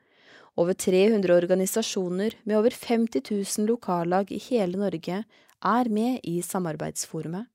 Over 0.59 0.75
300 0.75 1.35
organisasjoner 1.35 2.35
med 2.42 2.59
over 2.59 2.71
50 2.71 3.23
000 3.59 3.66
lokallag 3.66 4.33
i 4.33 4.38
hele 4.50 4.78
Norge 4.78 5.23
er 5.61 5.88
med 5.88 6.21
i 6.23 6.42
samarbeidsforumet. 6.42 7.47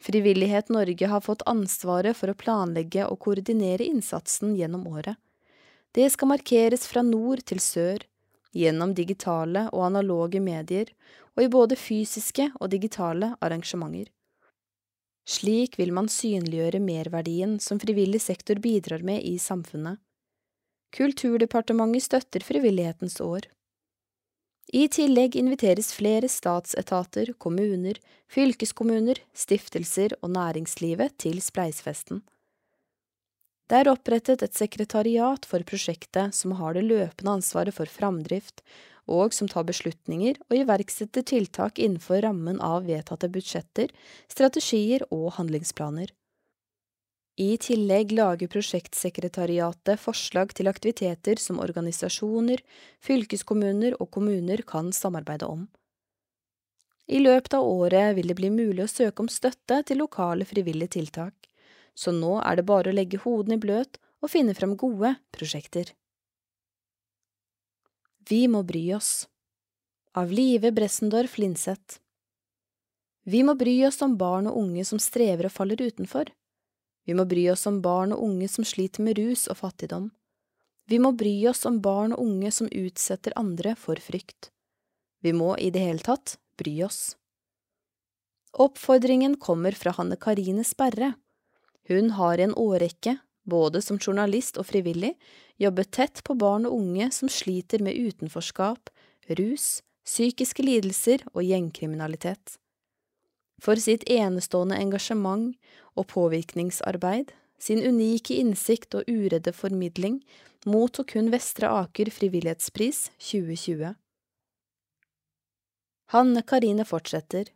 Frivillighet 0.00 0.68
Norge 0.68 1.06
har 1.06 1.20
fått 1.20 1.44
ansvaret 1.46 2.16
for 2.16 2.28
å 2.28 2.36
planlegge 2.36 3.06
og 3.06 3.20
koordinere 3.24 3.86
innsatsen 3.86 4.56
gjennom 4.58 4.86
året. 4.90 5.16
Det 5.94 6.08
skal 6.10 6.28
markeres 6.28 6.88
fra 6.90 7.04
nord 7.06 7.44
til 7.46 7.62
sør, 7.62 8.02
gjennom 8.52 8.92
digitale 8.94 9.68
og 9.70 9.86
analoge 9.86 10.42
medier, 10.42 10.90
og 11.34 11.46
i 11.46 11.50
både 11.50 11.78
fysiske 11.78 12.50
og 12.60 12.70
digitale 12.74 13.32
arrangementer. 13.42 14.10
Slik 15.24 15.78
vil 15.80 15.94
man 15.96 16.10
synliggjøre 16.12 16.82
merverdien 16.84 17.56
som 17.62 17.80
frivillig 17.80 18.20
sektor 18.20 18.60
bidrar 18.60 19.02
med 19.06 19.22
i 19.24 19.38
samfunnet. 19.40 20.02
Kulturdepartementet 20.94 22.06
støtter 22.06 22.44
Frivillighetens 22.46 23.18
år. 23.20 23.48
I 24.74 24.86
tillegg 24.88 25.34
inviteres 25.36 25.90
flere 25.94 26.28
statsetater, 26.30 27.32
kommuner, 27.38 27.98
fylkeskommuner, 28.30 29.18
stiftelser 29.34 30.14
og 30.22 30.32
næringslivet 30.36 31.18
til 31.20 31.42
Spleisfesten. 31.42 32.22
Det 33.68 33.80
er 33.80 33.90
opprettet 33.90 34.42
et 34.44 34.56
sekretariat 34.56 35.46
for 35.48 35.64
prosjektet 35.66 36.34
som 36.36 36.56
har 36.60 36.76
det 36.76 36.84
løpende 36.86 37.38
ansvaret 37.40 37.74
for 37.74 37.90
framdrift, 37.90 38.62
og 39.10 39.34
som 39.36 39.48
tar 39.48 39.66
beslutninger 39.68 40.38
og 40.48 40.58
iverksetter 40.62 41.24
tiltak 41.28 41.80
innenfor 41.80 42.22
rammen 42.24 42.60
av 42.64 42.86
vedtatte 42.88 43.28
budsjetter, 43.32 43.90
strategier 44.32 45.04
og 45.10 45.32
handlingsplaner. 45.38 46.12
I 47.36 47.56
tillegg 47.58 48.12
lager 48.14 48.46
prosjektsekretariatet 48.46 49.98
forslag 49.98 50.52
til 50.54 50.68
aktiviteter 50.70 51.40
som 51.42 51.58
organisasjoner, 51.58 52.60
fylkeskommuner 53.02 53.96
og 53.98 54.12
kommuner 54.14 54.62
kan 54.62 54.92
samarbeide 54.94 55.48
om. 55.50 55.64
I 57.10 57.18
løpet 57.18 57.56
av 57.58 57.66
året 57.66 58.14
vil 58.16 58.30
det 58.30 58.36
bli 58.38 58.52
mulig 58.54 58.84
å 58.84 58.92
søke 58.92 59.24
om 59.24 59.28
støtte 59.28 59.80
til 59.82 59.98
lokale 60.00 60.46
frivillige 60.46 60.94
tiltak, 60.94 61.34
så 61.94 62.14
nå 62.14 62.38
er 62.38 62.60
det 62.60 62.68
bare 62.70 62.92
å 62.92 62.94
legge 62.94 63.20
hodene 63.26 63.58
i 63.58 63.64
bløt 63.66 63.98
og 64.22 64.30
finne 64.30 64.54
frem 64.54 64.76
gode 64.78 65.16
prosjekter. 65.34 65.90
Vi 68.30 68.46
må 68.48 68.62
bry 68.64 68.86
oss 68.96 69.26
Av 70.16 70.30
Live 70.32 70.70
Bressendorf 70.72 71.34
Linseth 71.36 71.98
Vi 73.28 73.42
må 73.44 73.52
bry 73.58 73.74
oss 73.84 74.00
om 74.06 74.14
barn 74.16 74.48
og 74.48 74.56
unge 74.62 74.86
som 74.88 75.02
strever 75.02 75.50
og 75.50 75.52
faller 75.52 75.82
utenfor. 75.82 76.30
Vi 77.04 77.14
må 77.14 77.26
bry 77.28 77.48
oss 77.52 77.66
om 77.68 77.82
barn 77.84 78.14
og 78.14 78.22
unge 78.24 78.48
som 78.48 78.64
sliter 78.64 79.04
med 79.04 79.18
rus 79.18 79.46
og 79.52 79.60
fattigdom. 79.60 80.10
Vi 80.88 80.98
må 81.00 81.12
bry 81.16 81.34
oss 81.48 81.64
om 81.68 81.80
barn 81.84 82.12
og 82.12 82.24
unge 82.24 82.50
som 82.52 82.68
utsetter 82.68 83.36
andre 83.40 83.74
for 83.80 84.00
frykt. 84.00 84.50
Vi 85.24 85.32
må 85.32 85.54
i 85.56 85.70
det 85.72 85.84
hele 85.84 86.04
tatt 86.04 86.36
bry 86.60 86.74
oss. 86.84 87.16
Oppfordringen 88.54 89.36
kommer 89.40 89.72
fra 89.72 89.94
Hanne 89.96 90.16
Karine 90.20 90.64
Sperre. 90.64 91.14
Hun 91.88 92.12
har 92.18 92.38
i 92.38 92.44
en 92.46 92.54
årrekke 92.54 93.18
både 93.44 93.82
som 93.82 93.98
journalist 93.98 94.58
og 94.60 94.68
frivillig, 94.68 95.14
jobbet 95.60 95.90
tett 95.92 96.22
på 96.24 96.36
barn 96.38 96.68
og 96.68 96.76
unge 96.78 97.10
som 97.12 97.28
sliter 97.28 97.82
med 97.84 97.96
utenforskap, 97.96 98.90
rus, 99.38 99.82
psykiske 100.04 100.64
lidelser 100.64 101.24
og 101.32 101.44
gjengkriminalitet. 101.44 102.58
For 103.62 103.80
sitt 103.80 104.04
enestående 104.10 104.78
engasjement 104.80 105.54
og 105.94 106.08
påvirkningsarbeid, 106.12 107.32
sin 107.58 107.80
unike 107.80 108.36
innsikt 108.40 108.94
og 108.98 109.08
uredde 109.08 109.54
formidling, 109.54 110.20
mottok 110.66 111.14
hun 111.16 111.30
Vestre 111.32 111.70
Aker 111.70 112.10
frivillighetspris 112.12 113.08
2020. 113.18 113.94
Hanne 116.14 116.42
Karine 116.46 116.84
fortsetter. 116.86 117.50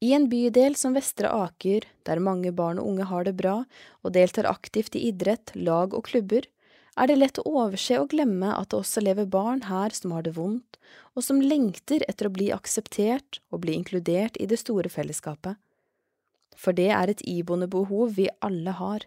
I 0.00 0.12
en 0.14 0.28
bydel 0.30 0.76
som 0.78 0.94
Vestre 0.94 1.30
Aker, 1.34 1.84
der 2.06 2.22
mange 2.22 2.52
barn 2.54 2.78
og 2.78 2.86
unge 2.92 3.08
har 3.10 3.26
det 3.26 3.34
bra 3.40 3.56
og 4.04 4.14
deltar 4.14 4.46
aktivt 4.50 4.94
i 4.94 5.08
idrett, 5.10 5.52
lag 5.56 5.94
og 5.94 6.06
klubber, 6.06 6.46
er 6.98 7.10
det 7.10 7.18
lett 7.18 7.38
å 7.38 7.46
overse 7.46 7.98
og 8.00 8.10
glemme 8.14 8.50
at 8.54 8.70
det 8.70 8.78
også 8.80 9.02
lever 9.04 9.28
barn 9.30 9.64
her 9.68 9.94
som 9.94 10.14
har 10.16 10.24
det 10.26 10.34
vondt, 10.38 10.78
og 11.14 11.24
som 11.26 11.42
lengter 11.42 12.02
etter 12.08 12.28
å 12.28 12.34
bli 12.34 12.50
akseptert 12.54 13.40
og 13.50 13.62
bli 13.64 13.76
inkludert 13.78 14.38
i 14.38 14.46
det 14.50 14.58
store 14.62 14.90
fellesskapet. 14.90 15.58
For 16.58 16.74
det 16.74 16.90
er 16.90 17.10
et 17.10 17.22
iboende 17.22 17.68
behov 17.70 18.16
vi 18.16 18.26
alle 18.42 18.74
har, 18.74 19.06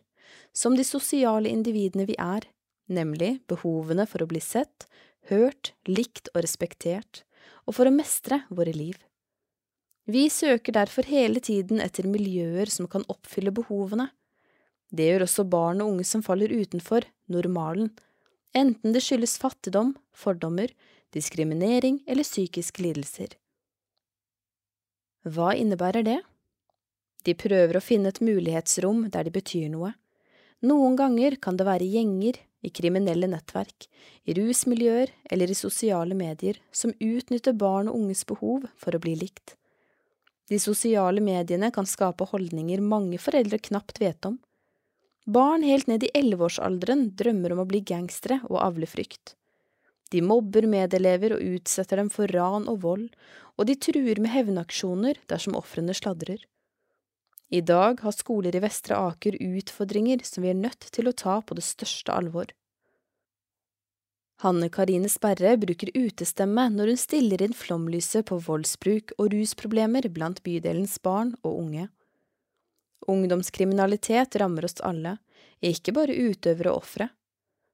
som 0.55 0.77
de 0.77 0.86
sosiale 0.88 1.51
individene 1.51 2.08
vi 2.08 2.15
er, 2.15 2.48
nemlig 2.91 3.39
behovene 3.51 4.08
for 4.08 4.24
å 4.24 4.29
bli 4.31 4.39
sett, 4.43 4.88
hørt, 5.31 5.74
likt 5.88 6.31
og 6.34 6.46
respektert, 6.46 7.24
og 7.67 7.75
for 7.77 7.88
å 7.88 7.93
mestre 7.93 8.43
våre 8.50 8.74
liv. 8.75 8.96
Vi 10.10 10.25
søker 10.34 10.74
derfor 10.75 11.08
hele 11.08 11.39
tiden 11.43 11.81
etter 11.84 12.08
miljøer 12.10 12.72
som 12.72 12.88
kan 12.89 13.05
oppfylle 13.12 13.53
behovene. 13.53 14.10
Det 14.91 15.05
gjør 15.08 15.27
også 15.27 15.46
barn 15.48 15.84
og 15.84 15.93
unge 15.93 16.08
som 16.08 16.24
faller 16.25 16.51
utenfor 16.51 17.05
normalen, 17.31 17.91
enten 18.58 18.96
det 18.96 19.03
skyldes 19.05 19.38
fattigdom, 19.39 19.93
fordommer, 20.12 20.74
diskriminering 21.15 22.01
eller 22.08 22.27
psykiske 22.27 22.84
lidelser. 22.84 23.38
Hva 25.22 25.53
innebærer 25.53 26.03
det? 26.03 26.20
De 27.25 27.36
prøver 27.38 27.78
å 27.78 27.84
finne 27.84 28.10
et 28.10 28.22
mulighetsrom 28.24 29.08
der 29.13 29.28
de 29.28 29.34
betyr 29.34 29.70
noe. 29.74 29.94
Noen 30.66 30.96
ganger 30.98 31.38
kan 31.42 31.58
det 31.58 31.68
være 31.68 31.90
gjenger, 31.90 32.38
i 32.62 32.70
kriminelle 32.70 33.25
nettverk, 33.25 33.88
i 34.30 34.36
rusmiljøer 34.38 35.10
eller 35.34 35.50
i 35.50 35.58
sosiale 35.58 36.13
medier 36.13 36.60
som 36.70 36.94
utnytter 37.01 37.56
barn 37.58 37.90
og 37.90 37.98
unges 37.98 38.22
behov 38.30 38.68
for 38.78 38.94
å 38.94 39.01
bli 39.01 39.16
likt. 39.18 39.56
De 40.51 40.60
sosiale 40.62 41.24
mediene 41.25 41.72
kan 41.74 41.90
skape 41.90 42.28
holdninger 42.30 42.84
mange 42.86 43.18
foreldre 43.24 43.58
knapt 43.70 44.01
vet 44.04 44.30
om. 44.30 44.38
Barn 45.25 45.63
helt 45.66 45.88
ned 45.90 46.04
i 46.06 46.12
elleveårsalderen 46.18 47.12
drømmer 47.18 47.56
om 47.56 47.63
å 47.63 47.70
bli 47.70 47.82
gangstere 47.86 48.42
og 48.50 48.60
avle 48.62 48.90
frykt. 48.90 49.36
De 50.12 50.20
mobber 50.22 50.68
medelever 50.68 51.38
og 51.38 51.44
utsetter 51.56 52.01
dem 52.01 52.10
for 52.12 52.28
ran 52.36 52.68
og 52.68 52.82
vold, 52.84 53.06
og 53.56 53.68
de 53.70 53.78
truer 53.80 54.20
med 54.20 54.34
hevnaksjoner 54.34 55.22
dersom 55.32 55.56
ofrene 55.56 55.96
sladrer. 55.96 56.42
I 57.51 57.60
dag 57.62 58.00
har 58.00 58.15
skoler 58.15 58.55
i 58.55 58.62
Vestre 58.63 58.96
Aker 58.96 59.36
utfordringer 59.43 60.22
som 60.24 60.46
vi 60.46 60.53
er 60.53 60.60
nødt 60.60 60.86
til 60.96 61.10
å 61.10 61.12
ta 61.12 61.41
på 61.43 61.58
det 61.58 61.65
største 61.67 62.13
alvor. 62.15 62.53
Hanne 64.41 64.70
Karine 64.74 65.10
Sperre 65.12 65.58
bruker 65.60 65.91
utestemme 65.93 66.70
når 66.72 66.93
hun 66.93 67.01
stiller 67.01 67.43
inn 67.43 67.53
flomlyset 67.53 68.25
på 68.29 68.39
voldsbruk 68.46 69.12
og 69.17 69.34
rusproblemer 69.36 70.08
blant 70.15 70.39
bydelens 70.48 70.96
barn 71.03 71.36
og 71.43 71.60
unge. 71.65 71.89
Ungdomskriminalitet 73.12 74.39
rammer 74.39 74.65
oss 74.65 74.79
alle, 74.79 75.17
ikke 75.60 75.91
bare 76.00 76.15
utøvere 76.15 76.72
og 76.72 76.86
ofre. 76.86 77.12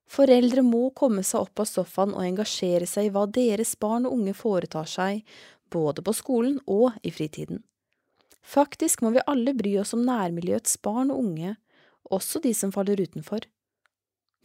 Foreldre 0.09 0.65
må 0.65 0.87
komme 0.97 1.21
seg 1.21 1.45
opp 1.45 1.61
av 1.61 1.69
sofaen 1.69 2.17
og 2.17 2.25
engasjere 2.25 2.89
seg 2.89 3.11
i 3.11 3.13
hva 3.13 3.27
deres 3.29 3.77
barn 3.79 4.09
og 4.09 4.17
unge 4.17 4.33
foretar 4.33 4.89
seg, 4.89 5.21
både 5.69 6.01
på 6.01 6.17
skolen 6.17 6.57
og 6.65 6.97
i 7.05 7.13
fritiden. 7.13 7.61
Faktisk 8.47 9.03
må 9.03 9.11
vi 9.15 9.23
alle 9.27 9.51
bry 9.57 9.73
oss 9.81 9.91
om 9.97 10.05
nærmiljøets 10.07 10.77
barn 10.85 11.11
og 11.11 11.19
unge, 11.25 11.55
også 12.07 12.39
de 12.43 12.53
som 12.55 12.71
faller 12.71 13.01
utenfor. 13.03 13.43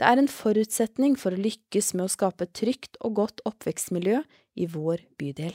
Det 0.01 0.09
er 0.09 0.19
en 0.19 0.31
forutsetning 0.31 1.15
for 1.21 1.35
å 1.35 1.43
lykkes 1.43 1.93
med 1.95 2.09
å 2.09 2.13
skape 2.13 2.49
et 2.49 2.55
trygt 2.59 2.99
og 3.05 3.21
godt 3.21 3.45
oppvekstmiljø 3.47 4.23
i 4.59 4.67
vår 4.73 5.05
bydel. 5.21 5.55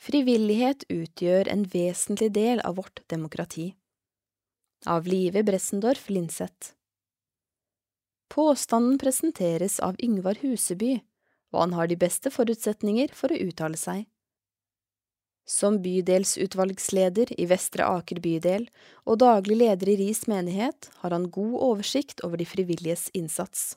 Frivillighet 0.00 0.86
utgjør 0.88 1.50
en 1.52 1.66
vesentlig 1.72 2.30
del 2.36 2.62
av 2.64 2.78
vårt 2.78 3.02
demokrati. 3.12 3.72
Av 4.88 5.04
Live 5.10 5.42
Bressendorf 5.44 6.06
Linseth 6.08 6.72
Påstanden 8.30 8.96
presenteres 9.02 9.80
av 9.82 9.98
Yngvar 10.00 10.38
Huseby, 10.40 11.00
og 11.50 11.64
han 11.64 11.74
har 11.74 11.90
de 11.90 11.98
beste 11.98 12.30
forutsetninger 12.30 13.10
for 13.12 13.34
å 13.34 13.42
uttale 13.50 13.76
seg. 13.76 14.06
Som 15.50 15.80
bydelsutvalgsleder 15.82 17.32
i 17.40 17.46
Vestre 17.50 17.82
Aker 17.90 18.20
bydel 18.22 18.68
og 19.02 19.16
daglig 19.18 19.56
leder 19.58 19.88
i 19.90 19.96
Ris 19.98 20.28
menighet 20.30 20.86
har 21.02 21.10
han 21.10 21.26
god 21.34 21.56
oversikt 21.66 22.22
over 22.26 22.38
de 22.38 22.46
frivilliges 22.46 23.08
innsats. 23.18 23.72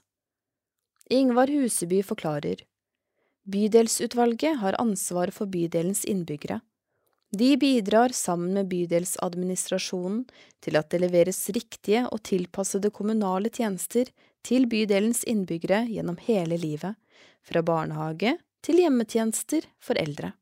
Ingvar 1.10 1.50
Huseby 1.50 2.04
forklarer. 2.06 2.62
Bydelsutvalget 3.50 4.60
har 4.62 4.78
ansvaret 4.84 5.34
for 5.34 5.50
bydelens 5.50 6.04
innbyggere. 6.06 6.60
De 7.34 7.50
bidrar 7.58 8.13
sammen 8.13 8.54
med 8.54 8.69
bydelsadministrasjonen 8.69 10.21
til 10.62 10.78
at 10.78 10.93
det 10.93 11.02
leveres 11.02 11.41
riktige 11.58 12.06
og 12.06 12.21
tilpassede 12.30 12.93
kommunale 12.93 13.50
tjenester 13.50 14.13
til 14.45 14.69
bydelens 14.69 15.24
innbyggere 15.26 15.88
gjennom 15.89 16.21
hele 16.30 16.62
livet, 16.62 16.93
fra 17.41 17.65
barnehage 17.65 18.38
til 18.62 18.86
hjemmetjenester 18.86 19.65
for 19.82 19.97
eldre. 19.97 20.36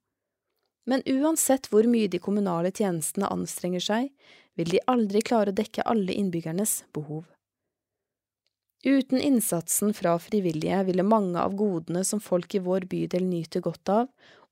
Men 0.89 1.03
uansett 1.05 1.69
hvor 1.69 1.85
mye 1.89 2.09
de 2.09 2.19
kommunale 2.19 2.71
tjenestene 2.73 3.29
anstrenger 3.29 3.83
seg, 3.85 4.09
vil 4.57 4.73
de 4.73 4.81
aldri 4.91 5.21
klare 5.21 5.53
å 5.53 5.57
dekke 5.57 5.85
alle 5.87 6.15
innbyggernes 6.17 6.81
behov. 6.93 7.25
Uten 8.83 9.21
innsatsen 9.21 9.93
fra 9.93 10.15
frivillige 10.19 10.83
ville 10.87 11.05
mange 11.05 11.39
av 11.39 11.53
godene 11.55 12.01
som 12.03 12.19
folk 12.19 12.55
i 12.55 12.63
vår 12.65 12.87
bydel 12.89 13.27
nyter 13.29 13.61
godt 13.61 13.91
av, 13.93 14.07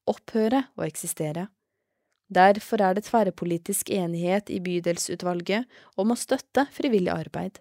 opphøre 0.09 0.67
å 0.77 0.85
eksistere. 0.85 1.47
Derfor 2.29 2.81
er 2.85 2.93
det 2.93 3.07
tverrpolitisk 3.07 3.89
enighet 3.89 4.51
i 4.53 4.59
bydelsutvalget 4.61 5.65
om 5.97 6.13
å 6.13 6.19
støtte 6.19 6.67
frivillig 6.75 7.09
arbeid. 7.09 7.57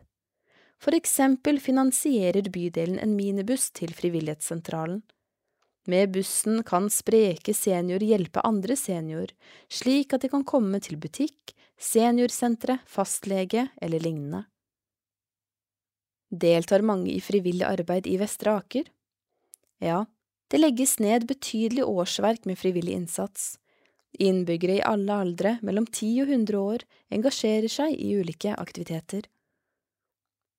For 0.78 0.94
eksempel 0.94 1.57
finansierer 1.59 2.50
bydelen 2.52 3.00
en 3.02 3.16
minibuss 3.16 3.70
til 3.74 3.94
Frivillighetssentralen. 3.96 5.00
Med 5.88 6.12
bussen 6.12 6.61
kan 6.68 6.90
spreke 6.92 7.55
senior 7.57 8.03
hjelpe 8.05 8.42
andre 8.44 8.77
senior, 8.77 9.31
slik 9.72 10.12
at 10.12 10.27
de 10.27 10.29
kan 10.29 10.44
komme 10.44 10.81
til 10.85 10.98
butikk, 11.01 11.55
seniorsentre, 11.81 12.81
fastlege 12.85 13.70
eller 13.81 14.05
lignende. 14.05 14.42
Deltar 16.29 16.85
mange 16.85 17.14
i 17.14 17.22
frivillig 17.24 17.64
arbeid 17.64 18.07
i 18.07 18.18
Vestre 18.20 18.59
Aker? 18.61 18.90
Ja, 19.81 20.05
det 20.53 20.61
legges 20.61 20.98
ned 21.01 21.24
betydelig 21.31 21.87
årsverk 21.88 22.44
med 22.44 22.61
frivillig 22.61 22.92
innsats. 22.92 23.57
Innbyggere 24.20 24.79
i 24.79 24.85
alle 24.85 25.16
aldre, 25.24 25.57
mellom 25.64 25.87
10 25.88 26.24
og 26.24 26.33
100 26.37 26.61
år, 26.61 26.85
engasjerer 27.16 27.72
seg 27.72 27.96
i 27.96 28.12
ulike 28.20 28.53
aktiviteter. 28.61 29.24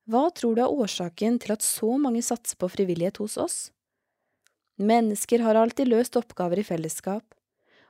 Hva 0.10 0.30
tror 0.34 0.56
du 0.58 0.64
er 0.66 0.74
årsaken 0.74 1.38
til 1.44 1.54
at 1.54 1.66
så 1.66 1.98
mange 2.02 2.24
satser 2.26 2.58
på 2.58 2.70
frivillighet 2.74 3.22
hos 3.22 3.38
oss? 3.38 3.58
Mennesker 4.80 5.44
har 5.44 5.56
alltid 5.60 5.90
løst 5.92 6.16
oppgaver 6.16 6.62
i 6.62 6.64
fellesskap. 6.64 7.26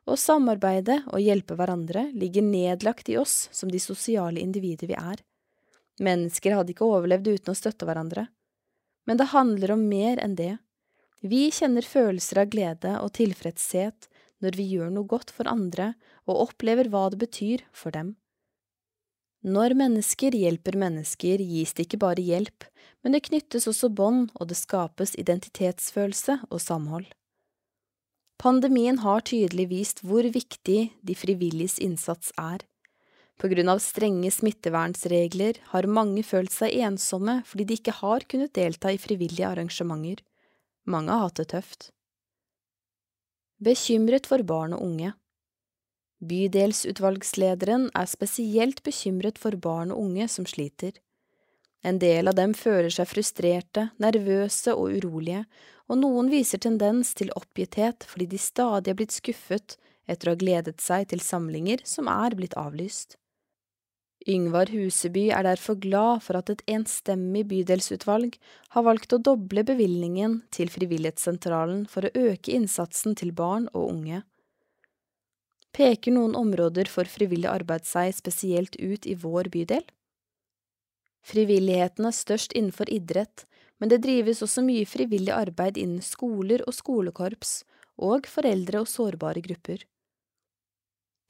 Å 0.09 0.15
samarbeide 0.17 1.03
og 1.13 1.21
hjelpe 1.21 1.53
hverandre 1.53 2.07
ligger 2.17 2.41
nedlagt 2.41 3.11
i 3.13 3.17
oss 3.21 3.45
som 3.53 3.69
de 3.69 3.77
sosiale 3.81 4.41
individer 4.41 4.89
vi 4.89 4.97
er. 4.97 5.21
Mennesker 6.01 6.55
hadde 6.57 6.73
ikke 6.73 6.87
overlevd 6.87 7.29
uten 7.29 7.53
å 7.53 7.57
støtte 7.57 7.85
hverandre. 7.85 8.25
Men 9.05 9.19
det 9.21 9.29
handler 9.35 9.75
om 9.75 9.85
mer 9.91 10.21
enn 10.23 10.33
det. 10.39 10.55
Vi 11.21 11.49
kjenner 11.53 11.85
følelser 11.85 12.41
av 12.41 12.49
glede 12.55 12.95
og 13.03 13.13
tilfredshet 13.19 14.09
når 14.41 14.57
vi 14.57 14.69
gjør 14.71 14.89
noe 14.95 15.09
godt 15.09 15.33
for 15.35 15.51
andre 15.51 15.91
og 16.25 16.47
opplever 16.47 16.89
hva 16.89 17.09
det 17.13 17.19
betyr 17.21 17.65
for 17.75 17.93
dem. 17.93 18.15
Når 19.39 19.71
mennesker 19.79 20.35
hjelper 20.35 20.75
mennesker, 20.75 21.39
gis 21.39 21.71
det 21.73 21.85
ikke 21.87 22.01
bare 22.01 22.23
hjelp, 22.23 22.65
men 23.03 23.15
det 23.15 23.23
knyttes 23.29 23.69
også 23.71 23.87
bånd, 23.95 24.33
og 24.35 24.49
det 24.51 24.57
skapes 24.59 25.15
identitetsfølelse 25.15 26.41
og 26.49 26.59
samhold. 26.59 27.07
Pandemien 28.39 28.99
har 29.03 29.23
tydelig 29.27 29.67
vist 29.71 30.03
hvor 30.03 30.23
viktig 30.23 30.79
de 31.03 31.15
frivilliges 31.15 31.77
innsats 31.79 32.33
er. 32.39 32.63
På 33.39 33.47
grunn 33.47 33.71
av 33.71 33.79
strenge 33.83 34.31
smittevernsregler 34.35 35.61
har 35.71 35.87
mange 35.87 36.23
følt 36.27 36.51
seg 36.51 36.75
ensomme 36.83 37.37
fordi 37.47 37.67
de 37.67 37.77
ikke 37.79 37.95
har 38.01 38.27
kunnet 38.31 38.53
delta 38.55 38.91
i 38.91 38.99
frivillige 38.99 39.47
arrangementer. 39.47 40.19
Mange 40.87 41.15
har 41.15 41.27
hatt 41.27 41.39
det 41.39 41.47
tøft. 41.55 41.89
Bekymret 43.63 44.27
for 44.27 44.43
barn 44.43 44.75
og 44.75 44.83
unge. 44.83 45.13
Bydelsutvalgslederen 46.19 47.89
er 47.95 48.07
spesielt 48.11 48.81
bekymret 48.83 49.39
for 49.39 49.55
barn 49.55 49.93
og 49.95 50.01
unge 50.03 50.27
som 50.27 50.47
sliter. 50.49 50.97
En 51.79 51.99
del 51.99 52.27
av 52.27 52.35
dem 52.35 52.53
føler 52.57 52.91
seg 52.91 53.07
frustrerte, 53.07 53.85
nervøse 54.03 54.73
og 54.75 54.97
urolige, 54.99 55.45
og 55.87 56.01
noen 56.01 56.27
viser 56.31 56.59
tendens 56.59 57.13
til 57.15 57.31
oppgitthet 57.39 58.03
fordi 58.09 58.27
de 58.33 58.41
stadig 58.41 58.91
er 58.91 58.99
blitt 58.99 59.15
skuffet 59.15 59.77
etter 60.09 60.29
å 60.29 60.35
ha 60.35 60.41
gledet 60.41 60.83
seg 60.83 61.07
til 61.09 61.23
samlinger 61.23 61.85
som 61.87 62.11
er 62.11 62.35
blitt 62.35 62.57
avlyst. 62.59 63.15
Yngvar 64.27 64.67
Huseby 64.73 65.29
er 65.31 65.45
derfor 65.47 65.77
glad 65.79 66.25
for 66.25 66.35
at 66.35 66.49
et 66.51 66.63
enstemmig 66.67 67.45
bydelsutvalg 67.47 68.35
har 68.75 68.83
valgt 68.83 69.15
å 69.15 69.21
doble 69.23 69.63
bevilgningen 69.63 70.41
til 70.51 70.67
Frivillighetssentralen 70.73 71.85
for 71.87 72.03
å 72.03 72.27
øke 72.27 72.51
innsatsen 72.51 73.15
til 73.15 73.31
barn 73.31 73.69
og 73.71 73.87
unge. 73.93 74.25
Peker 75.79 76.11
noen 76.11 76.33
områder 76.35 76.89
for 76.91 77.07
frivillig 77.07 77.47
arbeid 77.47 77.85
seg 77.87 78.11
spesielt 78.17 78.73
ut 78.83 79.05
i 79.07 79.13
vår 79.15 79.47
bydel? 79.53 79.85
Frivilligheten 81.23 82.07
er 82.09 82.15
størst 82.15 82.51
innenfor 82.51 82.89
idrett, 82.91 83.45
men 83.79 83.91
det 83.91 84.01
drives 84.03 84.41
også 84.43 84.63
mye 84.65 84.83
frivillig 84.83 85.31
arbeid 85.31 85.77
innen 85.79 86.03
skoler 86.03 86.65
og 86.67 86.75
skolekorps, 86.75 87.61
og 87.95 88.27
foreldre 88.27 88.81
og 88.83 88.89
sårbare 88.91 89.43
grupper. 89.45 89.85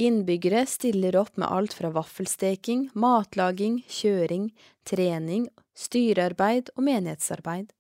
Innbyggere 0.02 0.64
stiller 0.70 1.18
opp 1.20 1.38
med 1.38 1.50
alt 1.52 1.76
fra 1.78 1.92
vaffelsteking, 1.94 2.88
matlaging, 2.98 3.82
kjøring, 3.86 4.48
trening, 4.88 5.50
styrearbeid 5.78 6.72
og 6.78 6.86
menighetsarbeid. 6.88 7.74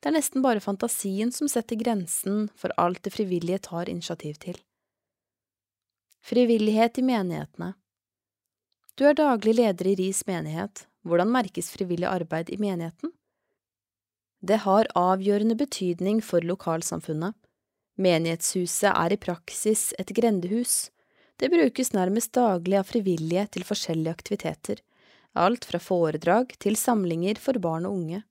Det 0.00 0.12
er 0.12 0.16
nesten 0.16 0.44
bare 0.44 0.64
fantasien 0.64 1.32
som 1.34 1.50
setter 1.50 1.80
grensen 1.80 2.46
for 2.56 2.72
alt 2.80 3.02
det 3.04 3.12
frivillige 3.16 3.64
tar 3.68 3.90
initiativ 3.92 4.38
til. 4.40 4.60
Frivillighet 6.26 6.98
i 6.98 7.02
menighetene 7.06 7.68
Du 8.98 9.04
er 9.06 9.14
daglig 9.14 9.52
leder 9.54 9.86
i 9.86 9.92
RIS 9.94 10.24
menighet. 10.26 10.80
Hvordan 11.06 11.30
merkes 11.30 11.68
frivillig 11.70 12.08
arbeid 12.10 12.50
i 12.50 12.58
menigheten? 12.58 13.12
Det 14.42 14.58
har 14.64 14.90
avgjørende 14.98 15.54
betydning 15.54 16.18
for 16.26 16.42
lokalsamfunnet. 16.42 17.36
Menighetshuset 18.02 18.90
er 18.90 19.14
i 19.14 19.20
praksis 19.22 19.92
et 20.02 20.10
grendehus. 20.18 20.90
Det 21.38 21.52
brukes 21.54 21.94
nærmest 21.94 22.34
daglig 22.34 22.80
av 22.80 22.90
frivillige 22.90 23.46
til 23.54 23.68
forskjellige 23.70 24.18
aktiviteter, 24.18 24.82
alt 25.38 25.70
fra 25.70 25.78
foredrag 25.78 26.56
til 26.58 26.74
samlinger 26.74 27.38
for 27.38 27.62
barn 27.62 27.86
og 27.86 28.00
unge. 28.00 28.24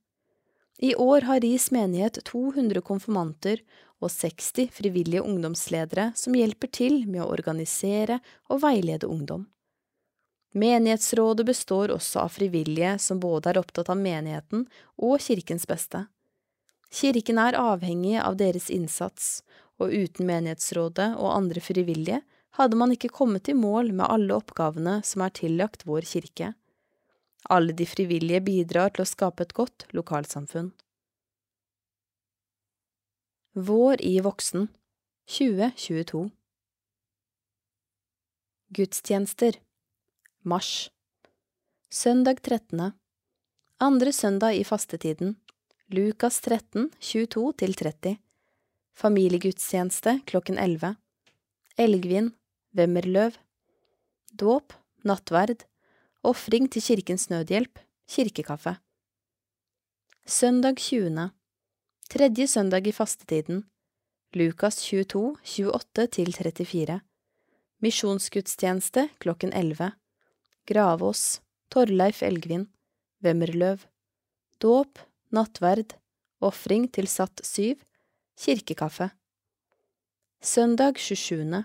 I 0.84 0.92
år 1.00 1.24
har 1.30 1.40
Ris 1.40 1.70
menighet 1.72 2.20
200 2.28 2.84
konfirmanter 2.84 3.64
og 4.02 4.10
60 4.12 4.70
frivillige 4.76 5.24
ungdomsledere 5.24 6.10
som 6.18 6.36
hjelper 6.36 6.70
til 6.72 7.04
med 7.08 7.24
å 7.24 7.30
organisere 7.32 8.20
og 8.50 8.60
veilede 8.64 9.08
ungdom. 9.08 9.46
Menighetsrådet 10.56 11.46
består 11.46 11.92
også 11.92 12.22
av 12.24 12.32
frivillige 12.32 12.94
som 13.02 13.20
både 13.20 13.50
er 13.50 13.58
opptatt 13.60 13.90
av 13.92 13.98
menigheten 14.00 14.64
og 14.96 15.18
kirkens 15.20 15.66
beste. 15.68 16.06
Kirken 16.92 17.40
er 17.42 17.58
avhengig 17.60 18.16
av 18.22 18.38
deres 18.40 18.70
innsats, 18.72 19.42
og 19.76 19.92
uten 19.92 20.28
menighetsrådet 20.28 21.10
og 21.18 21.34
andre 21.34 21.60
frivillige 21.60 22.22
hadde 22.56 22.78
man 22.80 22.94
ikke 22.94 23.12
kommet 23.12 23.50
i 23.52 23.56
mål 23.58 23.92
med 23.92 24.08
alle 24.08 24.38
oppgavene 24.38 25.02
som 25.04 25.26
er 25.26 25.34
tillagt 25.36 25.84
vår 25.84 26.08
kirke. 26.08 26.54
Alle 27.52 27.76
de 27.76 27.84
frivillige 27.86 28.40
bidrar 28.46 28.94
til 28.94 29.04
å 29.04 29.10
skape 29.10 29.44
et 29.44 29.52
godt 29.56 29.84
lokalsamfunn. 29.92 30.72
Vår 33.58 34.02
i 34.02 34.20
voksen. 34.20 34.68
2022 35.26 36.30
Gudstjenester. 38.68 39.54
Mars. 40.42 40.90
Søndag 41.90 42.42
13. 42.42 42.92
Andre 43.78 44.12
søndag 44.12 44.52
i 44.52 44.64
fastetiden. 44.64 45.36
Lukas 45.86 46.40
13, 46.40 46.90
22–30 47.00 48.16
Familiegudstjeneste 48.92 50.20
klokken 50.26 50.58
11 50.58 50.94
Elgvin. 51.76 52.34
Vemmerløv 52.76 53.40
Dåp. 54.32 54.72
Nattverd. 55.02 55.64
Ofring 56.22 56.68
til 56.68 56.82
Kirkens 56.82 57.30
Nødhjelp. 57.30 57.78
Kirkekaffe. 58.04 58.76
Søndag 60.26 60.76
20. 60.76 61.30
Tredje 62.06 62.46
søndag 62.46 62.86
i 62.86 62.92
fastetiden. 62.92 63.64
Lukas 64.32 64.76
22, 64.78 65.36
28–34 65.42 67.00
Misjonsgudstjeneste 67.82 69.08
klokken 69.18 69.50
11 69.52 69.90
Gravås, 70.70 71.40
Torleif 71.68 72.22
Elgvin, 72.22 72.68
Vemmerløv, 73.18 73.82
dåp, 74.62 75.00
nattverd, 75.34 75.96
ofring 76.38 76.86
til 76.94 77.10
satt 77.10 77.42
syv, 77.42 77.82
kirkekaffe. 78.38 79.08
Søndag 80.40 81.00
27. 81.02 81.64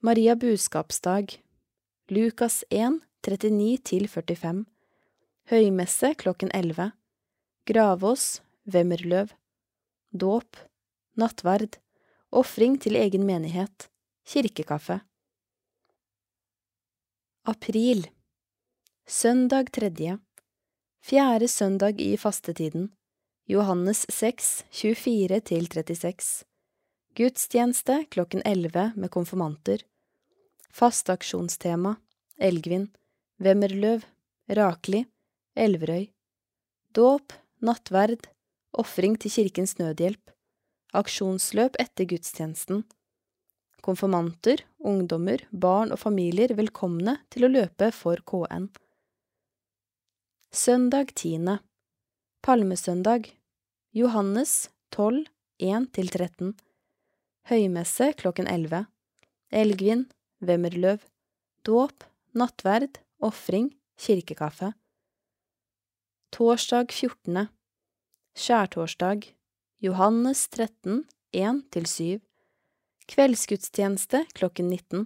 Maria 0.00 0.38
budskapsdag, 0.40 1.36
Lukas 2.08 2.62
1, 2.70 3.02
39–45, 3.28 4.64
høymesse 5.52 6.14
klokken 6.16 6.48
11, 6.56 6.94
Gravås, 7.68 8.40
Vemmerløv, 8.64 9.36
dåp, 10.10 10.56
nattverd, 11.16 11.78
ofring 12.30 12.78
til 12.82 12.96
egen 12.98 13.26
menighet, 13.26 13.88
kirkekaffe. 14.26 15.00
April. 17.48 18.06
Søndag 19.06 19.72
tredje. 19.72 20.18
Fjerde 21.02 21.48
søndag 21.48 22.00
i 22.00 22.16
fastetiden. 22.16 22.90
Johannes 23.48 24.04
6, 24.12 24.64
24–36 24.70 26.44
Gudstjeneste 27.16 28.04
klokken 28.10 28.42
11 28.44 28.92
med 28.94 29.10
konfirmanter. 29.10 29.82
Fasteaksjonstema 30.70 31.96
Elgvin. 32.38 32.90
Vemmerløv. 33.38 34.04
Rakli 34.50 35.04
Elverøy. 35.56 36.10
Dåp, 36.94 37.32
nattverd, 37.62 38.28
ofring 38.72 39.16
til 39.20 39.32
Kirkens 39.34 39.76
Nødhjelp. 39.78 40.30
Aksjonsløp 40.94 41.76
etter 41.78 42.06
gudstjenesten. 42.10 42.84
Konfirmanter, 43.80 44.64
ungdommer, 44.78 45.42
barn 45.50 45.92
og 45.94 46.00
familier 46.02 46.52
velkomne 46.58 47.16
til 47.32 47.46
å 47.46 47.52
løpe 47.52 47.90
for 47.96 48.20
KN. 48.26 48.68
Søndag 50.52 51.14
10. 51.14 51.60
Palmesøndag. 52.42 53.30
Johannes 53.94 54.70
12, 54.94 55.24
1–13 55.62 56.52
Høymesse 57.50 58.12
klokken 58.20 58.46
11 58.46 58.84
Elgvin, 59.50 60.04
Vemmerløv 60.38 61.02
Dåp, 61.66 62.04
nattverd, 62.32 63.00
ofring, 63.20 63.72
kirkekaffe. 64.00 64.70
Torsdag 66.32 66.94
14. 66.94 67.50
Skjærtorsdag 68.40 69.26
Johannes 69.84 70.46
13, 70.48 71.02
1–7 71.36 72.20
Kveldsgudstjeneste 73.12 74.22
klokken 74.32 74.70
19. 74.70 75.02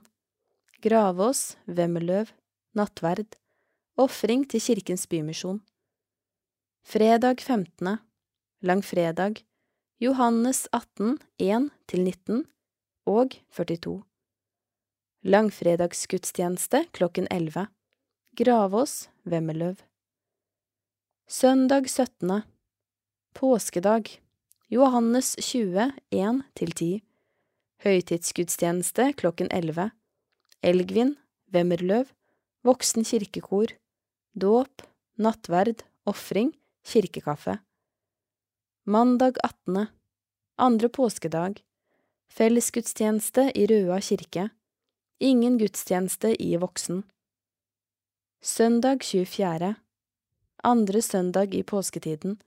Gravås, 0.84 1.56
Vemmeløv, 1.66 2.30
nattverd, 2.78 3.34
ofring 3.98 4.46
til 4.46 4.62
Kirkens 4.62 5.08
Bymisjon. 5.10 5.58
Fredag 6.86 7.42
15. 7.42 7.98
Langfredag, 8.62 9.42
Johannes 9.98 10.68
18, 10.70 11.18
1–19 11.42 12.46
og 13.10 13.34
42. 13.50 13.98
Langfredagsgudstjeneste 15.26 16.86
klokken 16.94 17.26
11. 17.34 17.66
Gravås, 18.38 19.08
Vemmeløv. 19.26 19.80
Søndag 21.26 21.90
17. 21.90 22.44
Påskedag, 23.34 24.20
Johannes 24.68 25.36
20, 25.38 25.92
1–10. 26.10 27.00
Høytidsgudstjeneste 27.82 29.08
klokken 29.18 29.48
11. 29.50 29.88
Elgvin, 30.62 31.16
Vemmerløv, 31.50 32.12
Voksen 32.62 33.02
kirkekor, 33.02 33.74
dåp, 34.38 34.86
nattverd, 35.18 35.82
ofring, 36.06 36.52
kirkekaffe. 36.86 37.58
Mandag 38.86 39.42
18. 39.42 39.90
Andre 40.54 40.88
påskedag. 40.88 41.58
Fellesgudstjeneste 42.30 43.50
i 43.50 43.66
Røa 43.66 43.98
kirke. 43.98 44.48
Ingen 45.18 45.58
gudstjeneste 45.58 46.36
i 46.38 46.54
voksen. 46.54 47.02
Søndag 48.38 49.02
24. 49.02 49.74
Andre 50.62 51.02
søndag 51.02 51.54
i 51.54 51.66
påsketiden. 51.66 52.38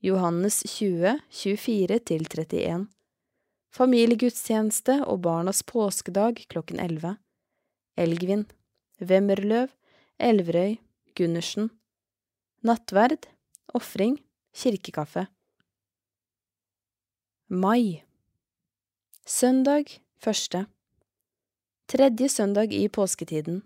Johannes 0.00 0.62
20, 0.66 1.18
24–31 1.30 2.86
familiegudstjeneste 3.74 5.00
og 5.06 5.22
Barnas 5.26 5.62
påskedag 5.66 6.44
klokken 6.52 6.80
11, 6.82 7.16
Elgvin, 7.98 8.44
Vemmerløv, 8.98 9.72
Elverøy, 10.18 10.76
Gundersen, 11.18 11.70
nattverd, 12.62 13.28
ofring, 13.74 14.18
kirkekaffe. 14.54 15.26
Mai. 17.48 18.02
Søndag 19.26 19.98
første. 20.20 20.66
Tredje 21.88 22.28
søndag 22.28 22.72
i 22.72 22.88
påsketiden. 22.88 23.62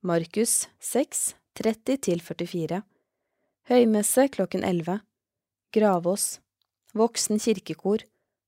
Markus 0.00 0.68
6, 0.80 1.34
30–44 1.58 2.82
Høymesse 3.68 4.28
klokken 4.28 4.64
11 4.64 5.00
Gravås 5.74 6.40
Voksen 6.92 7.38
kirkekor. 7.38 7.98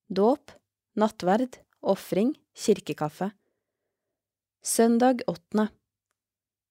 Dåp. 0.06 0.50
Nattverd, 0.92 1.56
ofring, 1.80 2.36
kirkekaffe. 2.54 3.30
Søndag 4.62 5.22
åttende. 5.26 5.68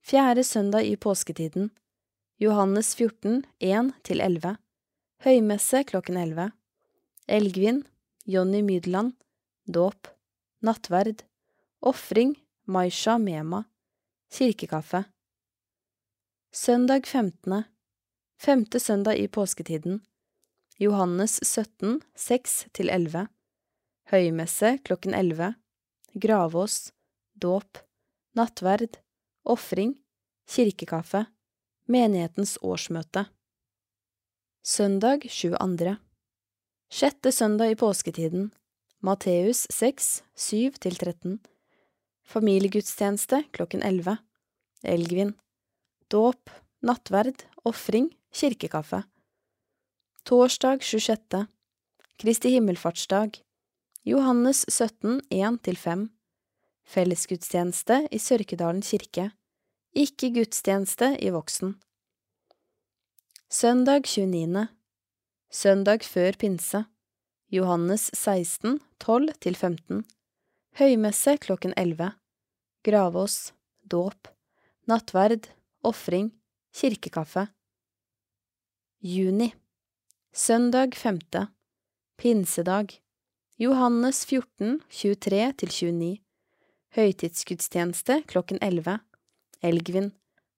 Fjerde 0.01 0.43
søndag 0.43 0.83
i 0.83 0.95
påsketiden. 0.95 1.69
Johannes 2.37 2.95
14, 2.95 3.43
1–11 3.59 4.55
Høymesse 5.27 5.83
klokken 5.83 6.17
11 6.17 6.51
Elgvin, 7.27 7.83
Jonny 8.23 8.61
Mydland. 8.61 9.11
Dåp. 9.67 10.07
Nattverd. 10.59 11.23
Ofring, 11.81 12.35
Maisha 12.63 13.17
Mema. 13.17 13.63
Kirkekaffe. 14.31 15.03
Søndag 16.51 17.07
15. 17.07 17.63
Femte 18.39 18.79
søndag 18.79 19.17
i 19.17 19.27
påsketiden 19.27 20.05
Johannes 20.75 21.39
17, 21.39 22.01
6–11 22.19 23.29
Høymesse 24.11 24.73
klokken 24.83 25.13
11 25.15 25.53
Gravås 26.19 26.91
Dåp. 27.31 27.79
Nattverd 28.35 28.97
Ofring. 29.47 29.93
Kirkekaffe. 30.51 31.21
Menighetens 31.87 32.57
årsmøte. 32.59 33.23
Søndag 34.67 35.23
22. 35.31 35.95
Sjette 36.91 37.31
søndag 37.31 37.71
i 37.71 37.79
påsketiden. 37.79 38.51
Matteus 38.99 39.63
6, 39.71 40.23
7–13 40.35 41.39
Familiegudstjeneste 42.27 43.45
klokken 43.55 43.79
11 43.79 44.19
Elgvin. 44.83 45.37
Dåp 46.11 46.51
Nattverd 46.83 47.47
Ofring 47.63 48.11
Kirkekaffe 48.35 49.05
Torsdag 50.25 50.81
26. 50.81 51.45
Kristi 52.17 52.49
himmelfartsdag. 52.49 53.43
Johannes 54.03 54.65
17, 54.69 55.21
1–5 55.29 56.07
Fellesgudstjeneste 56.85 58.07
i 58.09 58.17
Sørkedalen 58.17 58.81
kirke. 58.81 59.27
Ikke 59.93 60.31
gudstjeneste 60.33 61.11
i 61.21 61.29
Voksen. 61.29 61.75
Søndag 63.53 64.07
29. 64.09 64.63
Søndag 65.53 66.01
før 66.03 66.39
pinse. 66.41 66.81
Johannes 67.53 68.09
16, 68.17 68.79
12–15 69.03 69.99
Høymesse 70.79 71.35
klokken 71.37 71.75
11 71.77 72.15
Gravås 72.81 73.53
Dåp. 73.85 74.33
Nattverd 74.89 75.51
Ofring 75.83 76.33
Kirkekaffe. 76.73 77.45
Juni 79.05 79.51
Søndag 80.37 80.95
5. 80.95 81.19
Pinsedag. 82.17 83.01
Johannes 83.57 84.25
14, 84.25 84.81
23–29 84.89 86.17
Høytidsgudstjeneste 86.91 88.17
klokken 88.27 88.59
11 88.61 88.97
Elgvin. 89.63 90.09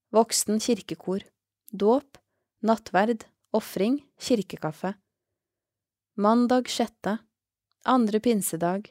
Voksen 0.09 0.57
kirkekor. 0.59 1.21
Dåp. 1.69 2.17
Nattverd. 2.65 3.27
Ofring. 3.53 3.99
Kirkekaffe. 4.17 4.95
Mandag 6.15 6.69
6. 6.73 7.13
Andre 7.85 8.19
pinsedag. 8.19 8.89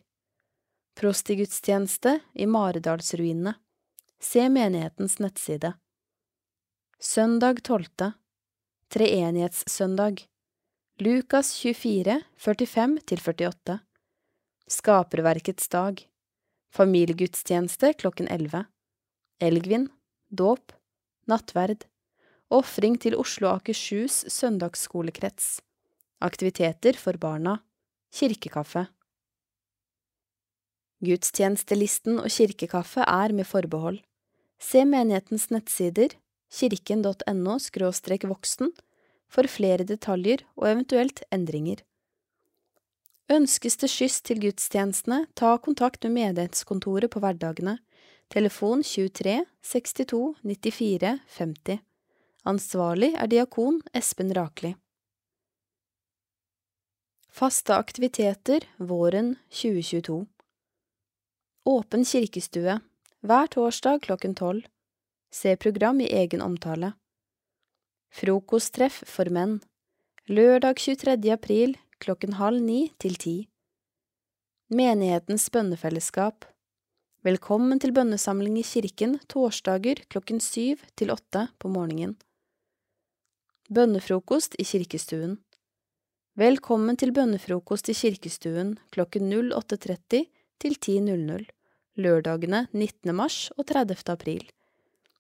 Prostigudstjeneste 0.95 2.21
i 2.33 2.47
Maridalsruinene. 2.47 3.57
Se 4.23 4.47
menighetens 4.49 5.19
nettside. 5.19 5.75
Søndag 7.03 7.65
12. 7.67 8.13
Treenighetssøndag 8.95 10.29
Lukas 10.99 11.53
24, 11.53 12.23
45–48 12.39 13.79
Skaperverkets 14.67 15.69
dag. 15.69 16.09
Familiegudstjeneste 16.73 17.93
klokken 17.93 18.29
11 18.29 18.65
Elgvin 19.39 19.89
Dåp. 20.29 20.73
Nattverd. 21.29 21.85
Ofring 22.49 22.97
til 22.97 23.19
Oslo 23.21 23.51
og 23.51 23.61
Akershus 23.61 24.23
søndagsskolekrets. 24.33 25.61
Aktiviteter 26.25 26.97
for 26.97 27.21
barna. 27.21 27.59
Kirkekaffe. 28.09 28.87
Gudstjenestelisten 31.05 32.25
og 32.25 32.33
kirkekaffe 32.33 33.05
er 33.05 33.37
med 33.37 33.45
forbehold. 33.45 34.01
Se 34.57 34.89
menighetens 34.89 35.51
nettsider 35.53 36.17
kirken.no 36.49 37.61
voksen 38.33 38.73
for 39.29 39.49
flere 39.51 39.85
detaljer 39.85 40.45
og 40.57 40.69
eventuelt 40.71 41.23
endringer. 41.35 41.83
Ønskes 43.33 43.77
det 43.83 43.91
skyss 43.91 44.21
til 44.23 44.39
gudstjenestene, 44.45 45.25
ta 45.35 45.57
kontakt 45.59 46.05
med 46.07 46.15
menighetskontoret 46.15 47.11
på 47.11 47.23
hverdagene, 47.23 47.79
telefon 48.31 48.85
23 48.87 49.41
62 49.67 50.37
94 50.47 51.19
50. 51.39 51.81
Ansvarlig 52.47 53.15
er 53.19 53.27
diakon 53.27 53.81
Espen 53.95 54.31
Rakli. 54.37 54.77
Faste 57.37 57.75
aktiviteter 57.75 58.65
våren 58.79 59.35
2022 59.51 60.23
Åpen 61.67 62.05
kirkestue 62.07 62.79
hver 63.27 63.51
torsdag 63.51 64.05
klokken 64.07 64.37
tolv. 64.39 64.63
Se 65.35 65.57
program 65.57 66.01
i 66.01 66.07
egen 66.15 66.41
omtale. 66.41 66.93
Frokosttreff 68.15 69.03
for 69.05 69.29
menn 69.29 69.59
lørdag 70.31 70.79
23. 70.81 71.33
april 71.35 71.75
klokken 72.01 72.37
halv 72.39 72.63
ni 72.63 72.93
til 73.03 73.17
ti. 73.21 73.35
Menighetens 74.73 75.49
bønnefellesskap 75.53 76.47
Velkommen 77.27 77.81
til 77.83 77.93
bønnesamling 77.93 78.57
i 78.61 78.65
kirken 78.65 79.19
torsdager 79.29 80.01
klokken 80.09 80.41
syv 80.41 80.85
til 80.97 81.11
åtte 81.11 81.49
på 81.59 81.69
morgenen. 81.69 82.15
Bønnefrokost 83.69 84.57
i 84.63 84.65
kirkestuen 84.65 85.37
Velkommen 86.39 86.97
til 86.97 87.13
bønnefrokost 87.13 87.91
i 87.91 87.99
kirkestuen 87.99 88.77
klokken 88.95 89.33
08.30 89.33 90.25
til 90.63 90.79
10.00 90.79 91.51
lørdagene 91.97 92.67
19. 92.73 93.13
mars 93.17 93.51
og 93.57 93.67
30. 93.69 93.99
april. 94.13 94.47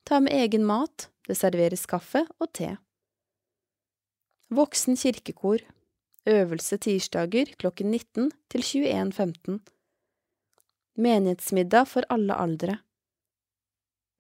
Ta 0.07 0.21
med 0.21 0.33
egen 0.37 0.65
mat, 0.65 1.09
det 1.27 1.37
serveres 1.39 1.87
kaffe 1.91 2.25
og 2.41 2.51
te. 2.57 2.77
Voksen 4.55 4.99
kirkekor 4.99 5.65
Øvelse 6.27 6.79
tirsdager 6.83 7.53
klokken 7.59 7.91
19 7.91 8.33
til 8.51 8.63
21.15 8.63 9.61
Menighetsmiddag 10.97 11.87
for 11.91 12.07
alle 12.11 12.35
aldre 12.35 12.79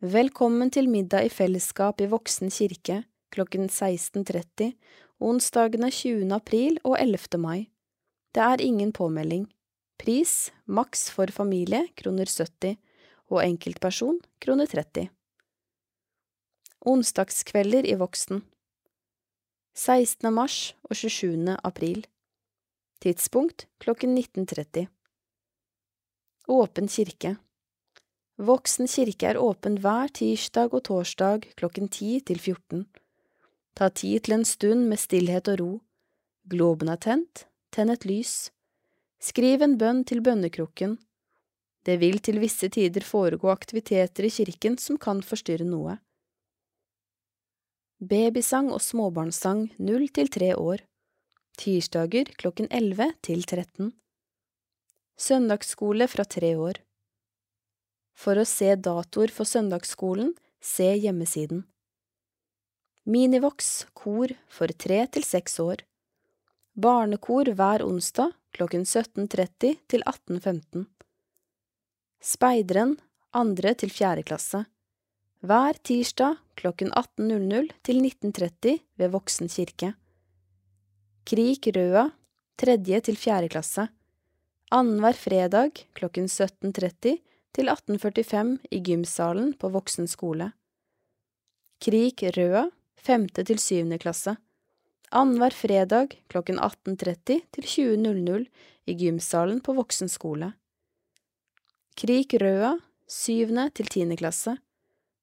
Velkommen 0.02 0.70
til 0.70 0.90
middag 0.92 1.26
i 1.26 1.32
fellesskap 1.32 2.02
i 2.02 2.10
Voksen 2.10 2.50
kirke 2.50 3.04
klokken 3.34 3.70
16.30 3.70 4.74
onsdagene 5.20 5.90
20. 5.90 6.28
april 6.34 6.78
og 6.84 6.98
11. 7.00 7.38
mai. 7.40 7.68
Det 8.34 8.42
er 8.42 8.60
ingen 8.60 8.92
påmelding. 8.92 9.46
Pris 9.96 10.52
maks 10.66 11.08
for 11.10 11.32
familie 11.32 11.86
kroner 11.96 12.28
70 12.28 12.76
og 13.32 13.40
enkeltperson 13.46 14.18
kroner 14.42 14.68
30. 14.68 15.08
Onsdagskvelder 16.86 17.82
i 17.82 17.96
Voksen 17.98 18.44
16. 19.74 20.28
mars 20.30 20.58
og 20.86 20.92
27. 20.94 21.56
april 21.66 22.04
Tidspunkt 23.02 23.64
klokken 23.82 24.12
19.30 24.14 24.84
Åpen 26.46 26.86
kirke 26.86 27.32
Voksen 28.38 28.86
kirke 28.86 29.32
er 29.32 29.42
åpen 29.42 29.80
hver 29.82 30.14
tirsdag 30.20 30.78
og 30.78 30.84
torsdag 30.86 31.50
klokken 31.58 31.90
10 31.90 32.20
til 32.30 32.38
14. 32.38 32.86
Ta 33.74 33.90
tid 33.90 34.22
til 34.22 34.38
en 34.38 34.46
stund 34.46 34.86
med 34.86 35.02
stillhet 35.02 35.50
og 35.56 35.60
ro. 35.64 35.70
Globen 36.46 36.94
er 36.94 37.02
tent, 37.02 37.48
tenn 37.74 37.90
et 37.90 38.06
lys. 38.06 38.52
Skriv 39.18 39.66
en 39.66 39.74
bønn 39.74 40.06
til 40.06 40.22
bønnekrukken. 40.22 41.00
Det 41.82 41.98
vil 41.98 42.22
til 42.22 42.38
visse 42.38 42.70
tider 42.70 43.02
foregå 43.02 43.50
aktiviteter 43.50 44.30
i 44.30 44.36
kirken 44.38 44.78
som 44.78 45.02
kan 45.02 45.26
forstyrre 45.26 45.66
noe. 45.66 45.98
Babysang 47.96 48.68
og 48.76 48.82
småbarnssang 48.84 49.70
null 49.80 50.10
til 50.12 50.28
tre 50.28 50.50
år. 50.52 50.82
Tirsdager 51.56 52.28
klokken 52.36 52.68
11 52.68 53.14
til 53.24 53.40
13. 53.40 53.94
Søndagsskole 55.16 56.04
fra 56.04 56.26
3 56.28 56.50
år. 56.60 56.82
For 58.12 58.36
å 58.36 58.44
se 58.44 58.74
datoer 58.76 59.32
for 59.32 59.48
søndagsskolen, 59.48 60.34
se 60.60 60.90
hjemmesiden. 60.92 61.64
Minivox 63.08 63.86
kor 63.96 64.34
for 64.52 64.68
tre 64.76 65.06
til 65.08 65.24
seks 65.24 65.56
år. 65.64 65.80
Barnekor 66.76 67.48
hver 67.56 67.80
onsdag 67.80 68.36
klokken 68.52 68.84
17.30 68.84 69.80
til 69.88 70.04
18.15. 70.04 70.84
Speideren 72.20 72.98
andre 73.32 73.72
til 73.72 73.88
fjerde 73.88 74.26
klasse. 74.28 74.66
Hver 75.40 75.76
tirsdag 75.82 76.38
klokken 76.56 76.92
18.00 76.92 77.68
til 77.84 78.00
19.30 78.00 78.78
ved 78.96 79.12
Voksen 79.12 79.50
kirke. 79.52 79.92
Krik 81.26 81.68
Røa 81.76 82.08
tredje 82.56 83.00
til 83.00 83.18
fjerde 83.20 83.50
klasse. 83.52 83.88
Annenhver 84.72 85.18
fredag 85.18 85.82
klokken 85.94 86.30
17.30 86.30 87.18
til 87.52 87.68
18.45 87.68 88.56
i 88.70 88.80
gymsalen 88.80 89.52
på 89.54 89.68
Voksen 89.74 90.08
skole. 90.08 90.52
Krik 91.82 92.24
Røa 92.36 92.66
femte 93.06 93.44
til 93.46 93.60
syvende 93.62 93.98
klasse. 94.02 94.36
Annenhver 95.14 95.54
fredag 95.54 96.16
klokken 96.32 96.58
18.30 96.58 97.42
til 97.54 97.64
20.00 97.64 98.46
i 98.86 98.94
gymsalen 98.98 99.60
på 99.62 99.74
voksen 99.76 100.10
skole. 100.10 100.52
Krik 101.96 102.34
Røa, 102.42 102.74
syvende 103.08 103.70
til 103.70 103.88
tiende 103.92 104.18
klasse. 104.18 104.56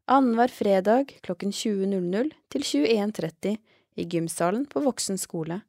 Annenhver 0.06 0.52
fredag 0.52 1.14
klokken 1.24 1.52
20.00 1.52 2.32
til 2.52 2.66
21.30 2.68 3.58
i 3.96 4.06
gymsalen 4.10 4.66
på 4.68 4.84
voksen 4.84 5.18
skole. 5.18 5.62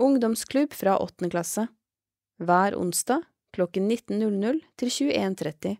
Ungdomsklubb 0.00 0.72
fra 0.72 0.98
åttende 1.02 1.32
klasse. 1.34 1.66
Hver 2.38 2.76
onsdag 2.78 3.24
klokken 3.52 3.90
19.00 3.90 4.62
til 4.78 4.88
21.30. 4.88 5.76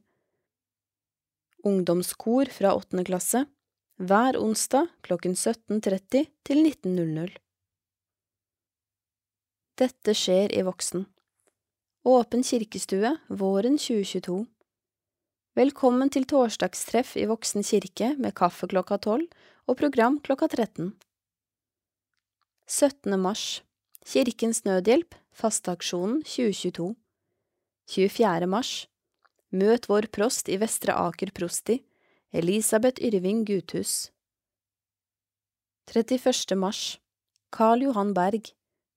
Ungdomskor 1.65 2.51
fra 2.51 2.75
åttende 2.75 3.05
klasse 3.07 3.47
hver 4.03 4.37
onsdag 4.41 4.89
klokken 5.07 5.35
17.30 5.39 6.27
til 6.43 6.59
19.00. 6.59 7.37
Dette 9.79 10.15
skjer 10.17 10.51
i 10.51 10.65
Voksen. 10.67 11.05
Åpen 12.03 12.43
kirkestue 12.43 13.13
våren 13.29 13.79
2022. 13.79 14.41
Velkommen 15.53 16.09
til 16.09 16.25
torsdagstreff 16.25 17.11
i 17.21 17.27
Voksen 17.29 17.61
kirke 17.61 18.07
med 18.17 18.33
kaffe 18.33 18.65
klokka 18.73 18.97
tolv 19.05 19.27
og 19.69 19.77
program 19.77 20.15
klokka 20.25 20.47
13. 20.49 20.95
17. 22.65 23.19
mars 23.21 23.61
Kirkens 24.01 24.63
Nødhjelp 24.65 25.13
Fasteaksjonen 25.37 26.23
2022 26.25 26.87
24. 27.93 28.49
mars 28.49 28.71
Møt 29.53 29.91
vår 29.93 30.09
prost 30.17 30.49
i 30.49 30.57
Vestre 30.57 30.97
Aker 30.97 31.35
prosti 31.37 31.83
Elisabeth 32.33 33.05
Yrving 33.05 33.45
Guthus 33.45 34.09
31. 35.93 36.57
mars 36.57 36.97
Carl 37.53 37.85
Johan 37.85 38.15
Berg 38.17 38.55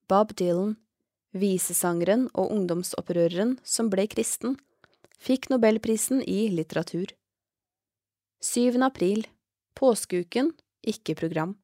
Bob 0.08 0.32
Dylan 0.40 0.78
Visesangeren 1.36 2.30
og 2.32 2.48
ungdomsopprøreren 2.56 3.58
som 3.68 3.92
ble 3.92 4.08
kristen, 4.08 4.56
fikk 5.22 5.50
nobelprisen 5.50 6.22
i 6.22 6.48
litteratur. 6.50 7.14
7. 8.42 8.82
april 8.84 9.26
Påskeuken, 9.76 10.54
ikke 10.86 11.16
program. 11.16 11.56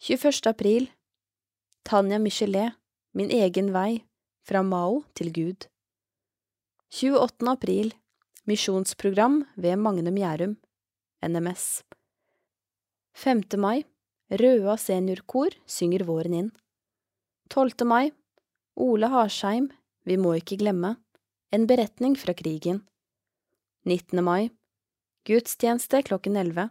21. 0.00 0.46
april 0.50 0.90
Tanja 1.84 2.18
Michelet 2.18 2.76
Min 3.12 3.30
egen 3.30 3.72
vei, 3.74 4.04
fra 4.46 4.62
Mao 4.62 5.02
til 5.18 5.32
Gud. 5.34 5.66
28. 6.90 7.48
april 7.50 7.94
Misjonsprogram 8.46 9.44
ved 9.56 9.76
Magnum 9.76 10.16
Gjærum, 10.16 10.56
NMS. 11.22 11.82
5. 13.14 13.42
mai 13.58 13.84
Røa 14.30 14.76
seniorkor 14.78 15.54
synger 15.66 16.04
våren 16.06 16.34
inn. 16.34 16.50
12. 17.50 17.86
mai 17.86 18.12
Ole 18.76 19.10
Harsheim 19.10 19.70
Vi 20.06 20.16
må 20.16 20.36
ikke 20.38 20.60
glemme 20.60 20.94
En 21.52 21.66
beretning 21.66 22.16
fra 22.16 22.34
krigen. 22.34 22.86
19. 23.84 24.24
mai 24.24 24.50
Gudstjeneste 25.26 26.02
klokken 26.02 26.36
11. 26.36 26.68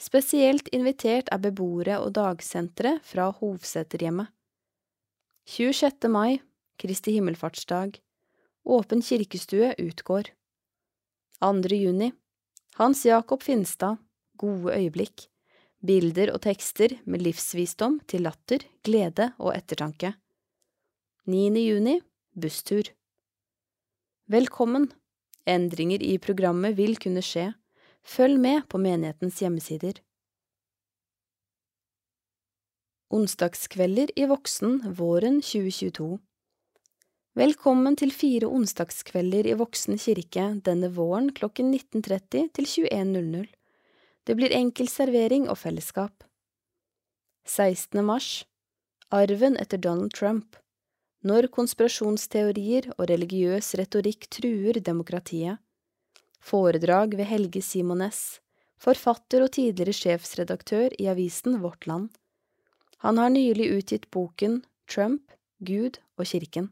Spesielt 0.00 0.70
invitert 0.72 1.28
er 1.28 1.42
beboere 1.44 1.98
og 2.00 2.14
dagsentre 2.16 2.94
fra 3.04 3.26
Hovseterhjemmet. 3.36 4.32
26. 5.52 6.08
mai 6.08 6.40
Kristi 6.80 7.12
himmelfartsdag 7.18 8.00
Åpen 8.64 9.04
kirkestue 9.04 9.74
utgår. 9.84 10.32
2. 11.44 11.76
juni 11.76 12.12
Hans 12.80 13.04
Jakob 13.04 13.44
Finstad 13.44 14.00
Gode 14.40 14.80
øyeblikk 14.80 15.28
Bilder 15.84 16.32
og 16.32 16.40
tekster 16.48 16.96
med 17.04 17.20
livsvisdom 17.20 18.00
til 18.08 18.24
latter, 18.24 18.64
glede 18.80 19.34
og 19.36 19.52
ettertanke. 19.52 20.16
9. 21.28 21.50
juni 21.68 22.00
Busstur 22.32 22.96
Velkommen! 24.26 24.88
Endringer 25.46 26.02
i 26.02 26.16
programmet 26.18 26.74
vil 26.74 26.96
kunne 26.98 27.20
skje. 27.22 27.52
Følg 28.02 28.40
med 28.42 28.64
på 28.66 28.80
menighetens 28.82 29.38
hjemmesider. 29.38 30.00
Onsdagskvelder 33.14 34.10
i 34.18 34.26
Voksen 34.26 34.80
våren 34.98 35.38
2022 35.46 36.08
Velkommen 37.38 38.00
til 38.02 38.10
fire 38.10 38.50
onsdagskvelder 38.50 39.46
i 39.46 39.54
Voksen 39.62 39.94
kirke 39.94 40.48
denne 40.66 40.90
våren 40.98 41.30
klokken 41.30 41.70
19.30 41.70 42.50
til 42.58 42.70
21.00. 42.90 43.46
Det 44.26 44.34
blir 44.34 44.58
enkel 44.58 44.90
servering 44.90 45.46
og 45.46 45.62
fellesskap. 45.62 46.26
16. 47.46 48.02
mars 48.02 48.42
Arven 49.14 49.54
etter 49.54 49.78
Donald 49.78 50.18
Trump 50.18 50.58
Når 51.24 51.48
konspirasjonsteorier 51.54 52.90
og 52.96 53.06
religiøs 53.08 53.72
retorikk 53.80 54.28
truer 54.30 54.80
demokratiet. 54.84 55.58
Foredrag 56.40 57.16
ved 57.16 57.26
Helge 57.26 57.62
Simones, 57.64 58.40
forfatter 58.78 59.46
og 59.46 59.54
tidligere 59.56 59.94
sjefsredaktør 59.96 60.92
i 61.00 61.08
avisen 61.10 61.60
Vårt 61.62 61.86
Land. 61.86 62.10
Han 63.04 63.18
har 63.18 63.32
nylig 63.32 63.70
utgitt 63.78 64.10
boken 64.10 64.60
Trump, 64.86 65.32
Gud 65.58 65.98
og 66.16 66.28
kirken. 66.28 66.70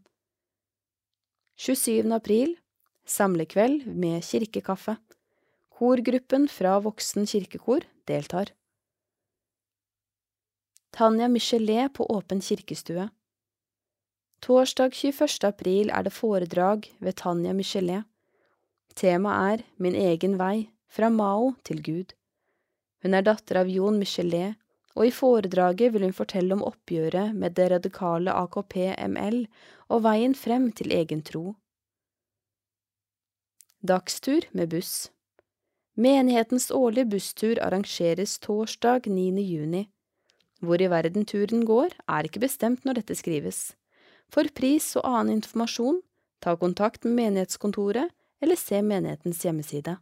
27. 1.56 2.12
april 2.14 2.56
Samlekveld 3.06 3.86
med 3.86 4.22
kirkekaffe. 4.24 4.96
Korgruppen 5.74 6.46
fra 6.48 6.78
Voksen 6.80 7.26
kirkekor 7.26 7.84
deltar. 8.08 8.52
Tanja 10.94 11.28
Michelet 11.28 11.92
på 11.92 12.06
Åpen 12.06 12.40
kirkestue. 12.40 13.08
Torsdag 14.44 14.92
21. 14.92 15.46
april 15.48 15.88
er 15.88 16.04
det 16.04 16.12
foredrag 16.12 16.84
ved 17.00 17.16
Tanja 17.16 17.54
Michelet. 17.56 18.04
Temaet 18.94 19.60
er 19.60 19.62
Min 19.80 19.94
egen 19.96 20.34
vei, 20.36 20.68
fra 20.84 21.08
Mao 21.08 21.54
til 21.64 21.80
Gud. 21.82 22.12
Hun 23.02 23.14
er 23.14 23.24
datter 23.24 23.62
av 23.62 23.70
Jon 23.72 23.96
Michelet 23.96 24.58
og 24.94 25.06
i 25.08 25.14
foredraget 25.16 25.94
vil 25.94 26.04
hun 26.04 26.12
fortelle 26.16 26.52
om 26.54 26.64
oppgjøret 26.66 27.32
med 27.34 27.56
det 27.56 27.70
radikale 27.72 28.34
AKP-ML 28.42 29.38
og 29.88 30.02
veien 30.04 30.36
frem 30.36 30.66
til 30.72 30.92
egen 30.92 31.22
tro. 31.24 31.54
Dagstur 33.80 34.44
med 34.52 34.68
buss 34.74 35.08
Menighetens 35.96 36.68
årlige 36.70 37.08
busstur 37.14 37.62
arrangeres 37.62 38.36
torsdag 38.44 39.08
9. 39.08 39.40
juni. 39.40 39.86
Hvor 40.60 40.80
i 40.80 40.90
verden 40.90 41.24
turen 41.24 41.64
går, 41.64 41.96
er 42.08 42.28
ikke 42.28 42.44
bestemt 42.44 42.84
når 42.84 43.00
dette 43.00 43.16
skrives. 43.16 43.72
For 44.34 44.50
pris 44.50 44.96
og 44.98 45.06
annen 45.06 45.36
informasjon, 45.38 46.00
ta 46.42 46.56
kontakt 46.58 47.04
med 47.06 47.14
menighetskontoret 47.20 48.10
eller 48.42 48.58
se 48.58 48.80
menighetens 48.82 49.44
hjemmeside. 49.46 49.94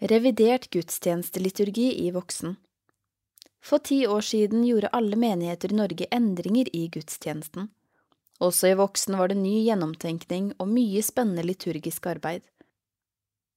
Revidert 0.00 0.66
gudstjenesteliturgi 0.74 1.86
i 2.06 2.10
voksen 2.10 2.56
For 3.64 3.78
ti 3.78 4.02
år 4.06 4.26
siden 4.26 4.66
gjorde 4.66 4.90
alle 4.98 5.16
menigheter 5.16 5.72
i 5.72 5.78
Norge 5.78 6.10
endringer 6.18 6.68
i 6.76 6.82
gudstjenesten. 6.92 7.70
Også 8.42 8.68
i 8.68 8.76
voksen 8.76 9.16
var 9.16 9.32
det 9.32 9.38
ny 9.40 9.54
gjennomtenkning 9.64 10.52
og 10.58 10.68
mye 10.68 11.00
spennende 11.06 11.46
liturgisk 11.46 12.10
arbeid. 12.10 12.42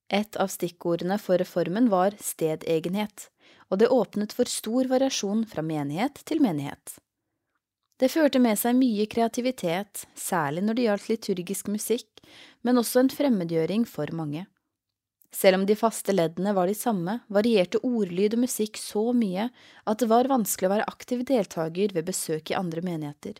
Et 0.07 0.39
av 0.39 0.53
stikkordene 0.53 1.19
for 1.19 1.41
reformen 1.41 1.89
var 1.91 2.15
stedegenhet, 2.23 3.27
og 3.69 3.81
det 3.81 3.91
åpnet 3.91 4.33
for 4.33 4.49
stor 4.49 4.87
variasjon 4.87 5.43
fra 5.49 5.65
menighet 5.65 6.23
til 6.25 6.41
menighet. 6.45 6.95
Det 7.99 8.07
førte 8.07 8.39
med 8.39 8.55
seg 8.55 8.77
mye 8.79 9.03
kreativitet, 9.11 10.05
særlig 10.15 10.63
når 10.63 10.77
det 10.77 10.85
gjaldt 10.85 11.09
liturgisk 11.11 11.67
musikk, 11.67 12.21
men 12.63 12.79
også 12.79 13.03
en 13.03 13.11
fremmedgjøring 13.11 13.83
for 13.89 14.11
mange. 14.15 14.45
Selv 15.35 15.59
om 15.59 15.65
de 15.67 15.75
faste 15.77 16.13
leddene 16.15 16.55
var 16.57 16.71
de 16.71 16.77
samme, 16.77 17.19
varierte 17.29 17.81
ordlyd 17.85 18.37
og 18.37 18.45
musikk 18.47 18.79
så 18.81 19.11
mye 19.13 19.49
at 19.85 19.99
det 20.01 20.07
var 20.09 20.31
vanskelig 20.31 20.69
å 20.69 20.73
være 20.73 20.87
aktiv 20.89 21.25
deltaker 21.27 21.93
ved 21.93 22.07
besøk 22.07 22.49
i 22.49 22.57
andre 22.57 22.81
menigheter. 22.85 23.35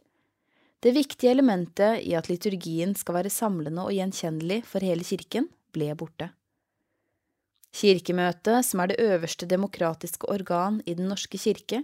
Det 0.80 0.94
viktige 0.96 1.32
elementet 1.34 2.04
i 2.08 2.14
at 2.16 2.30
liturgien 2.32 2.94
skal 2.96 3.18
være 3.18 3.34
samlende 3.34 3.88
og 3.88 3.96
gjenkjennelig 3.96 4.62
for 4.68 4.86
hele 4.86 5.08
kirken, 5.08 5.50
ble 5.76 5.90
borte. 5.98 6.30
Kirkemøtet, 7.76 8.66
som 8.66 8.82
er 8.82 8.92
det 8.92 9.02
øverste 9.04 9.46
demokratiske 9.46 10.30
organ 10.30 10.82
i 10.86 10.96
Den 10.98 11.10
norske 11.12 11.38
kirke, 11.38 11.84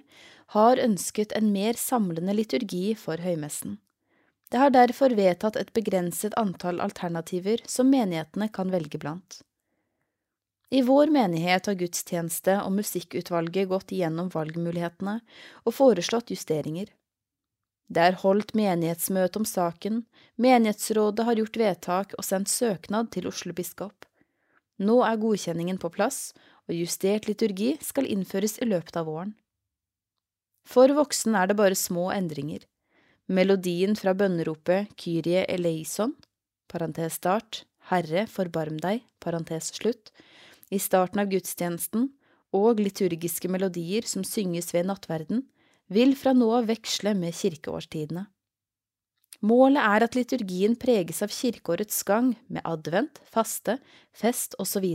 har 0.53 0.81
ønsket 0.81 1.33
en 1.38 1.51
mer 1.53 1.77
samlende 1.77 2.33
liturgi 2.33 2.95
for 2.97 3.21
høymessen. 3.21 3.77
Det 4.49 4.61
har 4.61 4.73
derfor 4.73 5.13
vedtatt 5.17 5.57
et 5.57 5.73
begrenset 5.73 6.33
antall 6.38 6.81
alternativer 6.81 7.61
som 7.69 7.89
menighetene 7.89 8.49
kan 8.53 8.71
velge 8.73 8.97
blant. 9.01 9.41
I 10.69 10.81
vår 10.81 11.11
menighet 11.13 11.65
har 11.69 11.77
gudstjeneste- 11.77 12.61
og 12.63 12.73
musikkutvalget 12.73 13.69
gått 13.69 13.93
igjennom 13.93 14.31
valgmulighetene 14.33 15.19
og 15.63 15.73
foreslått 15.73 16.33
justeringer. 16.33 16.89
Det 17.88 18.01
er 18.01 18.17
holdt 18.23 18.55
menighetsmøte 18.57 19.39
om 19.39 19.45
saken, 19.45 20.01
menighetsrådet 20.41 21.25
har 21.25 21.38
gjort 21.38 21.59
vedtak 21.61 22.15
og 22.17 22.25
sendt 22.25 22.49
søknad 22.49 23.11
til 23.13 23.29
Oslo 23.29 23.53
biskop. 23.53 24.07
Nå 24.82 24.99
er 25.07 25.19
godkjenningen 25.21 25.80
på 25.80 25.91
plass, 25.93 26.34
og 26.67 26.76
justert 26.76 27.30
liturgi 27.30 27.76
skal 27.84 28.09
innføres 28.09 28.57
i 28.59 28.67
løpet 28.67 28.97
av 28.99 29.07
våren. 29.07 29.36
For 30.65 30.89
voksen 30.97 31.38
er 31.38 31.51
det 31.51 31.59
bare 31.59 31.78
små 31.78 32.09
endringer. 32.11 32.65
Melodien 33.30 33.95
fra 33.97 34.15
bønneropet 34.17 34.91
Kyrie 34.99 35.45
eleison, 35.49 36.15
parentes 36.69 37.19
start, 37.21 37.63
Herre, 37.89 38.26
forbarm 38.30 38.80
deg, 38.82 39.03
parentes 39.21 39.71
slutt, 39.78 40.11
i 40.73 40.80
starten 40.82 41.21
av 41.21 41.30
gudstjenesten, 41.30 42.09
og 42.55 42.80
liturgiske 42.82 43.49
melodier 43.51 44.05
som 44.07 44.23
synges 44.26 44.71
ved 44.73 44.88
nattverden, 44.89 45.43
vil 45.91 46.15
fra 46.17 46.34
nå 46.34 46.47
av 46.57 46.69
veksle 46.69 47.13
med 47.17 47.36
kirkeårstidene. 47.38 48.26
Målet 49.45 49.83
er 49.83 50.05
at 50.07 50.15
liturgien 50.17 50.75
preges 50.79 51.21
av 51.21 51.33
kirkeårets 51.33 52.01
gang, 52.07 52.33
med 52.47 52.65
advent, 52.65 53.19
faste, 53.29 53.77
fest 54.15 54.55
osv. 54.61 54.85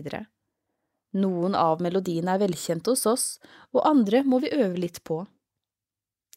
Noen 1.14 1.54
av 1.58 1.82
melodiene 1.82 2.34
er 2.34 2.42
velkjente 2.42 2.94
hos 2.94 3.04
oss, 3.06 3.26
og 3.74 3.84
andre 3.86 4.24
må 4.26 4.40
vi 4.42 4.50
øve 4.54 4.80
litt 4.80 5.02
på. 5.06 5.22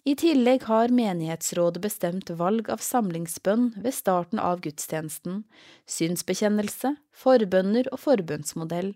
I 0.03 0.17
tillegg 0.19 0.65
har 0.67 0.91
menighetsrådet 0.91 1.79
bestemt 1.85 2.31
valg 2.35 2.67
av 2.73 2.81
samlingsbønn 2.83 3.69
ved 3.85 3.95
starten 3.95 4.41
av 4.41 4.59
gudstjenesten, 4.65 5.45
synsbekjennelse, 5.87 6.97
forbønner 7.15 7.87
og 7.93 8.01
forbønnsmodell, 8.03 8.91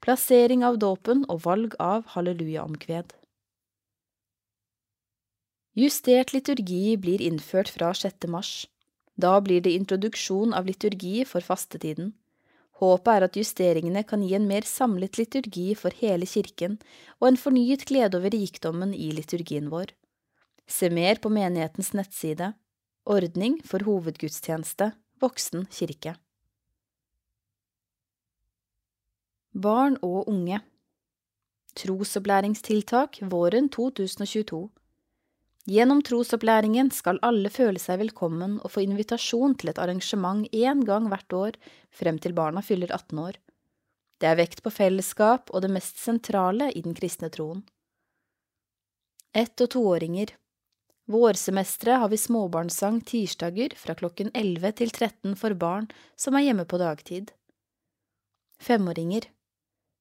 plassering 0.00 0.64
av 0.64 0.80
dåpen 0.80 1.26
og 1.28 1.44
valg 1.44 1.76
av 1.82 2.08
hallelujaomkved. 2.14 3.12
Justert 5.76 6.32
liturgi 6.32 6.96
blir 6.96 7.20
innført 7.20 7.68
fra 7.68 7.90
6. 7.92 8.24
mars. 8.32 8.64
Da 9.20 9.34
blir 9.44 9.60
det 9.60 9.74
introduksjon 9.76 10.54
av 10.56 10.64
liturgi 10.64 11.20
for 11.28 11.44
fastetiden. 11.44 12.14
Håpet 12.80 13.10
er 13.12 13.24
at 13.26 13.36
justeringene 13.36 14.00
kan 14.08 14.22
gi 14.24 14.32
en 14.38 14.46
mer 14.48 14.64
samlet 14.64 15.18
liturgi 15.20 15.74
for 15.76 15.92
hele 16.00 16.24
kirken 16.28 16.78
og 17.20 17.28
en 17.28 17.38
fornyet 17.40 17.84
glede 17.88 18.16
over 18.16 18.32
rikdommen 18.32 18.94
i 18.96 19.10
liturgien 19.16 19.68
vår. 19.72 19.92
Se 20.66 20.88
mer 20.88 21.20
på 21.20 21.32
menighetens 21.32 21.92
nettside 21.92 22.54
Ordning 23.06 23.60
for 23.62 23.84
hovedgudstjeneste 23.86 24.90
Voksen 25.20 25.68
kirke. 25.72 26.16
Barn 29.52 30.00
og 30.00 30.24
unge 30.32 30.62
Trosopplæringstiltak 31.76 33.20
våren 33.28 33.68
2022 33.68 34.64
Gjennom 35.66 35.98
trosopplæringen 36.06 36.92
skal 36.94 37.18
alle 37.26 37.50
føle 37.50 37.80
seg 37.82 37.98
velkommen 37.98 38.60
og 38.62 38.70
få 38.70 38.84
invitasjon 38.84 39.56
til 39.58 39.72
et 39.72 39.80
arrangement 39.82 40.46
én 40.54 40.84
gang 40.86 41.08
hvert 41.10 41.32
år 41.34 41.56
frem 41.90 42.20
til 42.22 42.36
barna 42.38 42.62
fyller 42.62 42.92
18 42.94 43.18
år. 43.18 43.38
Det 44.22 44.28
er 44.30 44.38
vekt 44.38 44.62
på 44.62 44.70
fellesskap 44.70 45.50
og 45.50 45.64
det 45.64 45.72
mest 45.74 45.98
sentrale 45.98 46.70
i 46.70 46.82
den 46.86 46.94
kristne 46.94 47.32
troen. 47.34 47.64
Ett- 49.34 49.60
og 49.60 49.72
toåringer 49.74 50.36
Vårsemesteret 51.10 52.00
har 52.02 52.10
vi 52.10 52.18
småbarnssang 52.18 53.00
tirsdager 53.06 53.74
fra 53.78 53.94
klokken 53.98 54.30
11 54.34 54.72
til 54.80 54.90
13 54.90 55.34
for 55.38 55.54
barn 55.54 55.88
som 56.16 56.38
er 56.38 56.46
hjemme 56.46 56.64
på 56.64 56.78
dagtid. 56.78 57.32
Femåringer 58.62 59.26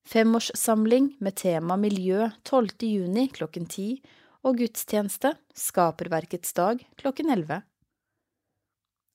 Femårssamling 0.05 1.16
med 1.20 1.36
tema 1.41 1.78
miljø 1.78 2.30
12. 2.43 2.86
juni 2.86 3.28
klokken 3.34 3.66
10 3.66 4.01
og 4.46 4.60
gudstjeneste 4.62 5.34
Skaperverkets 5.58 6.54
dag 6.54 6.84
klokken 7.00 7.32
11. 7.34 7.64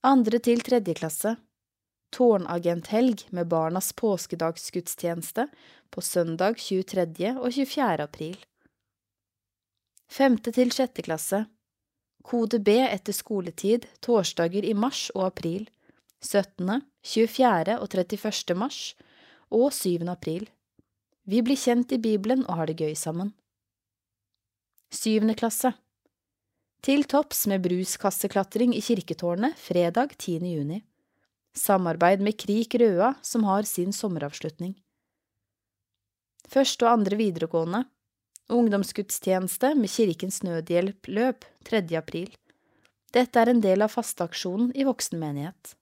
Andre 0.07 0.41
til 0.43 0.63
tredje 0.67 0.97
klasse 0.99 1.37
Tårnagenthelg 2.11 3.29
med 3.31 3.47
Barnas 3.53 3.93
påskedagsgudstjeneste 3.95 5.47
på 5.95 6.03
søndag 6.03 6.59
23. 6.59 7.37
og 7.39 7.53
24. 7.55 8.03
april. 8.03 8.37
Femte 10.11 10.51
til 10.57 10.75
sjette 10.75 11.05
klasse 11.07 11.45
Kode 12.27 12.59
B 12.59 12.75
etter 12.83 13.15
skoletid 13.15 13.87
torsdager 14.03 14.67
i 14.67 14.75
mars 14.75 15.07
og 15.15 15.29
april, 15.31 15.69
17., 16.21 16.83
24. 17.07 17.79
og 17.79 17.87
31. 17.89 18.57
mars 18.59 18.81
og 19.49 19.71
7. 19.73 20.03
april. 20.11 20.51
Vi 21.25 21.41
blir 21.47 21.57
kjent 21.57 21.95
i 21.95 22.03
Bibelen 22.03 22.43
og 22.49 22.59
har 22.59 22.67
det 22.69 22.81
gøy 22.83 22.99
sammen. 22.99 23.31
Syvende 24.91 25.37
klasse 25.39 25.71
Til 26.83 27.05
topps 27.07 27.45
med 27.47 27.63
bruskasseklatring 27.63 28.73
i 28.75 28.81
kirketårnet 28.83 29.55
fredag 29.55 30.17
10. 30.17 30.41
juni. 30.51 30.81
Samarbeid 31.55 32.23
med 32.27 32.35
Krik 32.39 32.75
Røa, 32.75 33.13
som 33.23 33.47
har 33.47 33.69
sin 33.71 33.95
sommeravslutning. 33.95 34.75
Første 36.51 36.89
og 36.89 36.97
andre 36.99 37.21
videregående 37.23 37.85
Ungdomsgudstjeneste 38.51 39.77
med 39.79 39.95
Kirkens 39.95 40.43
Nødhjelp-løp 40.43 41.47
3. 41.71 41.85
april. 41.95 42.35
Dette 43.15 43.39
er 43.39 43.55
en 43.55 43.63
del 43.63 43.87
av 43.87 43.95
fasteaksjonen 43.95 44.73
i 44.75 44.89
voksenmenighet. 44.91 45.77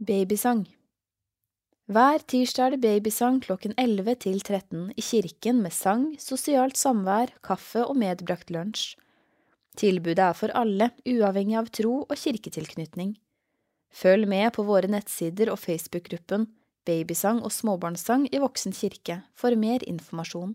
Babysang 0.00 0.64
Hver 1.92 2.22
tirsdag 2.24 2.64
er 2.64 2.74
det 2.76 2.84
babysang 2.86 3.40
klokken 3.44 3.74
11 3.76 4.14
til 4.24 4.38
13 4.40 4.92
i 4.96 5.02
kirken 5.04 5.58
med 5.60 5.74
sang, 5.76 6.04
sosialt 6.16 6.78
samvær, 6.80 7.34
kaffe 7.44 7.82
og 7.84 7.98
medbrakt 8.00 8.52
lunsj. 8.54 8.94
Tilbudet 9.76 10.22
er 10.24 10.36
for 10.38 10.54
alle, 10.56 10.88
uavhengig 11.04 11.58
av 11.58 11.68
tro 11.74 11.98
og 12.06 12.14
kirketilknytning. 12.16 13.16
Følg 13.92 14.30
med 14.30 14.54
på 14.56 14.64
våre 14.64 14.88
nettsider 14.88 15.52
og 15.52 15.60
Facebook-gruppen 15.60 16.46
babysang 16.88 17.42
og 17.44 17.52
småbarnssang 17.52 18.28
i 18.32 18.40
voksen 18.40 18.72
kirke 18.76 19.20
for 19.36 19.58
mer 19.58 19.84
informasjon. 19.84 20.54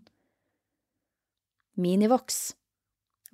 Minivox 1.78 2.56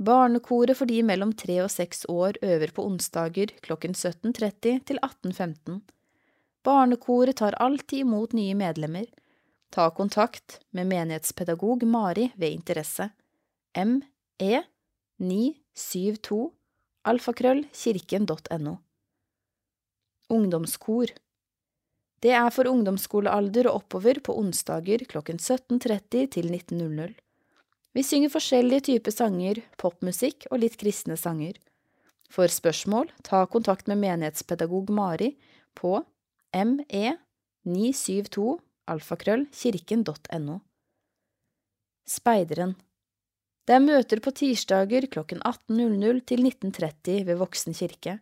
Barnekoret 0.03 0.75
for 0.75 0.89
de 0.89 0.99
mellom 1.05 1.31
tre 1.37 1.61
og 1.63 1.71
seks 1.71 2.03
år 2.09 2.41
øver 2.43 2.73
på 2.75 2.83
onsdager 2.83 3.53
klokken 3.63 3.95
17.30 3.95 4.83
til 4.89 4.99
18.15. 4.99 5.79
Barnekoret 6.63 7.37
tar 7.37 7.53
alltid 7.53 8.05
imot 8.05 8.33
nye 8.33 8.55
medlemmer. 8.55 9.05
Ta 9.69 9.89
kontakt 9.89 10.59
med 10.69 10.87
menighetspedagog 10.87 11.83
Mari 11.83 12.31
ved 12.35 12.51
interesse. 12.51 13.09
me 13.75 14.63
972 15.17 16.51
alfakrøllkirken.no 17.03 18.77
Ungdomskor 20.29 21.11
det 22.23 22.31
er 22.31 22.47
for 22.55 22.69
ungdomsskolealder 22.71 23.67
og 23.67 23.81
oppover 23.81 24.21
på 24.23 24.37
onsdager 24.39 25.01
klokken 25.11 25.41
17.30 25.43 26.29
til 26.31 26.47
19.00. 26.47 27.11
Vi 27.93 28.03
synger 28.03 28.31
forskjellige 28.31 28.85
typer 28.87 29.11
sanger, 29.11 29.59
popmusikk 29.77 30.47
og 30.49 30.61
litt 30.63 30.77
kristne 30.79 31.17
sanger. 31.19 31.57
For 32.31 32.47
spørsmål, 32.47 33.11
ta 33.27 33.43
kontakt 33.45 33.91
med 33.91 33.99
menighetspedagog 34.05 34.89
Mari 34.95 35.33
på 35.75 35.97
me972 36.53 38.59
alfakrøll 38.87 39.47
kirken.no. 39.51 40.59
Speideren 42.03 42.75
Det 43.67 43.77
er 43.77 43.83
møter 43.83 44.19
på 44.23 44.33
tirsdager 44.35 45.07
klokken 45.07 45.39
18.00 45.47 46.19
til 46.29 46.45
19.30 46.45 47.23
ved 47.29 47.39
Voksen 47.39 47.77
kirke. 47.77 48.19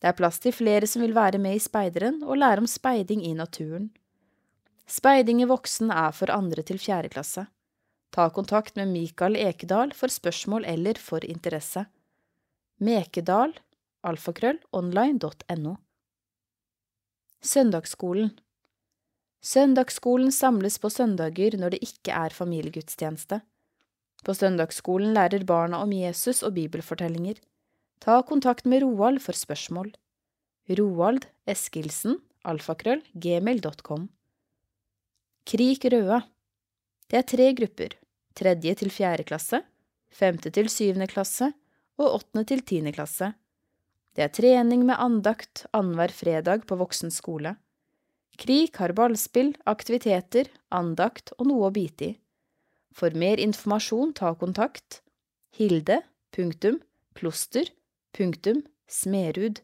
Det 0.00 0.08
er 0.08 0.16
plass 0.16 0.40
til 0.40 0.54
flere 0.56 0.88
som 0.88 1.02
vil 1.04 1.16
være 1.16 1.38
med 1.38 1.58
i 1.58 1.62
speideren 1.62 2.22
og 2.24 2.38
lære 2.40 2.62
om 2.62 2.68
speiding 2.68 3.24
i 3.26 3.34
naturen. 3.36 3.90
Speiding 4.88 5.42
i 5.42 5.48
voksen 5.48 5.92
er 5.94 6.12
for 6.16 6.32
andre 6.34 6.64
til 6.66 6.80
fjerde 6.82 7.12
klasse. 7.12 7.46
Ta 8.10 8.26
kontakt 8.34 8.76
med 8.76 8.90
Mikael 8.90 9.36
Ekedal 9.38 9.92
for 9.94 10.10
spørsmål 10.10 10.64
eller 10.66 10.98
for 10.98 11.22
interesse. 11.22 11.84
Mekedal, 12.80 13.52
alfakrøll, 14.02 14.58
online.no. 14.72 15.76
Søndagsskolen 17.40 18.34
Søndagsskolen 19.40 20.28
samles 20.28 20.74
på 20.76 20.90
søndager 20.92 21.54
når 21.56 21.72
det 21.72 21.78
ikke 21.86 22.12
er 22.12 22.34
familiegudstjeneste. 22.36 23.38
På 24.20 24.34
søndagsskolen 24.36 25.14
lærer 25.16 25.46
barna 25.48 25.80
om 25.80 25.94
Jesus 25.96 26.42
og 26.44 26.52
bibelfortellinger. 26.58 27.38
Ta 28.04 28.18
kontakt 28.28 28.68
med 28.68 28.84
Roald 28.84 29.22
for 29.24 29.32
spørsmål. 29.32 29.88
Roald 30.68 31.24
Eskilsen, 31.48 32.18
alfakrøll, 32.44 33.00
gmail.com. 33.16 34.10
Krik 35.48 35.88
Røa 35.88 36.20
Det 37.08 37.22
er 37.22 37.28
tre 37.32 37.52
grupper, 37.56 37.96
tredje 38.36 38.74
til 38.84 38.92
fjerde 38.92 39.24
klasse, 39.24 39.64
femte 40.12 40.52
til 40.52 40.68
syvende 40.68 41.08
klasse 41.08 41.54
og 41.96 42.20
åttende 42.20 42.44
til 42.44 42.60
tiende 42.60 42.92
klasse. 42.92 43.32
Det 44.16 44.24
er 44.26 44.34
trening 44.34 44.84
med 44.88 44.98
andakt 44.98 45.64
annenhver 45.76 46.12
fredag 46.14 46.66
på 46.66 46.78
voksen 46.80 47.12
skole. 47.14 47.54
Krik 48.40 48.80
har 48.80 48.94
ballspill, 48.96 49.52
aktiviteter, 49.68 50.48
andakt 50.72 51.34
og 51.38 51.50
noe 51.50 51.68
å 51.68 51.74
bite 51.74 52.12
i. 52.12 52.16
For 52.96 53.14
mer 53.14 53.38
informasjon 53.38 54.14
ta 54.18 54.32
kontakt 54.34 55.02
hilde, 55.56 56.00
punktum, 56.34 56.80
kloster, 57.14 57.70
punktum 58.16 58.64
smerud 58.90 59.60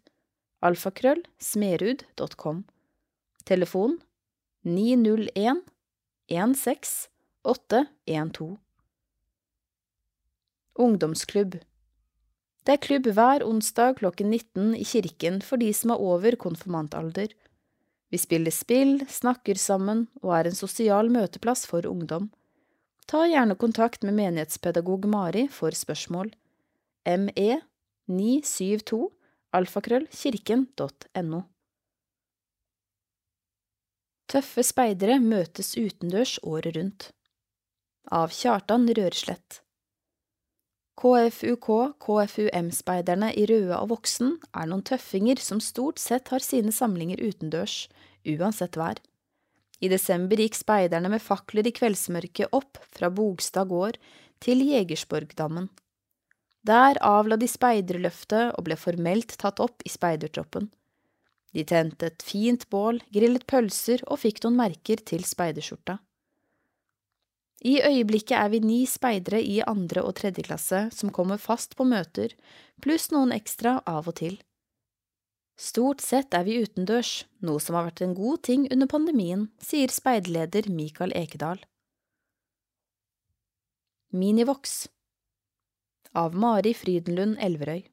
alfakrøll 0.66 1.22
smerud.com. 1.42 2.64
Telefon 3.46 3.98
901 4.66 5.62
16 6.28 7.10
812 7.46 8.56
Ungdomsklubb 10.76 11.54
Det 12.66 12.74
er 12.74 12.82
klubb 12.82 13.06
hver 13.14 13.44
onsdag 13.46 14.00
klokken 14.00 14.32
19 14.32 14.72
i 14.74 14.84
kirken 14.84 15.38
for 15.46 15.62
de 15.62 15.68
som 15.70 15.92
er 15.94 16.02
over 16.02 16.34
konfirmantalder. 16.34 17.30
Vi 18.10 18.18
spiller 18.18 18.50
spill, 18.50 19.04
snakker 19.06 19.54
sammen 19.54 20.08
og 20.22 20.32
er 20.34 20.48
en 20.50 20.58
sosial 20.58 21.10
møteplass 21.14 21.62
for 21.70 21.86
ungdom. 21.86 22.32
Ta 23.06 23.22
gjerne 23.30 23.54
kontakt 23.54 24.02
med 24.02 24.18
menighetspedagog 24.18 25.06
Mari 25.06 25.46
for 25.46 25.70
spørsmål. 25.70 26.32
me 27.06 27.60
972 28.10 29.12
alfakrøllkirken.no 29.54 31.42
Tøffe 34.26 34.64
speidere 34.66 35.20
møtes 35.22 35.76
utendørs 35.78 36.40
året 36.42 36.74
rundt. 36.74 37.12
Av 38.10 38.34
Kjartan 38.34 38.88
Rørslett 40.96 41.60
KFUK-KFUM-speiderne 42.00 43.28
i 43.36 43.44
Røa 43.50 43.82
og 43.82 43.90
Voksen 43.90 44.38
er 44.56 44.66
noen 44.66 44.82
tøffinger 44.82 45.36
som 45.36 45.60
stort 45.60 45.98
sett 46.00 46.28
har 46.32 46.40
sine 46.40 46.72
samlinger 46.72 47.20
utendørs, 47.20 47.88
uansett 48.24 48.76
vær. 48.80 48.96
I 49.80 49.88
desember 49.92 50.36
gikk 50.40 50.54
speiderne 50.56 51.08
med 51.12 51.20
fakler 51.20 51.66
i 51.68 51.72
kveldsmørket 51.76 52.48
opp 52.56 52.78
fra 52.96 53.10
Bogstad 53.12 53.68
gård 53.68 53.98
til 54.40 54.64
Jegersborgdammen. 54.64 55.68
Der 56.64 56.96
avla 57.04 57.36
de 57.36 57.46
speiderløftet 57.46 58.56
og 58.56 58.64
ble 58.64 58.76
formelt 58.80 59.36
tatt 59.38 59.60
opp 59.60 59.82
i 59.84 59.92
speidertroppen. 59.92 60.70
De 61.52 61.64
tente 61.64 62.06
et 62.08 62.22
fint 62.24 62.64
bål, 62.72 63.02
grillet 63.12 63.46
pølser 63.46 64.00
og 64.08 64.18
fikk 64.24 64.42
noen 64.44 64.56
merker 64.64 64.96
til 65.04 65.24
speiderskjorta. 65.28 66.00
I 67.64 67.78
øyeblikket 67.80 68.36
er 68.36 68.50
vi 68.52 68.60
ni 68.60 68.82
speidere 68.86 69.40
i 69.40 69.62
andre 69.64 70.02
og 70.04 70.18
tredje 70.18 70.44
klasse 70.44 70.86
som 70.92 71.12
kommer 71.12 71.40
fast 71.40 71.76
på 71.76 71.86
møter, 71.88 72.34
pluss 72.84 73.08
noen 73.14 73.32
ekstra 73.32 73.78
av 73.88 74.10
og 74.10 74.18
til. 74.20 74.36
Stort 75.56 76.04
sett 76.04 76.34
er 76.36 76.44
vi 76.44 76.58
utendørs, 76.60 77.24
noe 77.40 77.62
som 77.64 77.78
har 77.78 77.88
vært 77.88 78.02
en 78.04 78.12
god 78.14 78.42
ting 78.44 78.66
under 78.68 78.90
pandemien, 78.92 79.48
sier 79.56 79.88
speiderleder 79.88 80.68
Mikael 80.68 81.16
Ekedal. 81.16 81.62
Minivox 84.12 84.86
Av 86.12 86.36
Mari 86.36 86.74
Frydenlund 86.76 87.40
Elverøy 87.40 87.86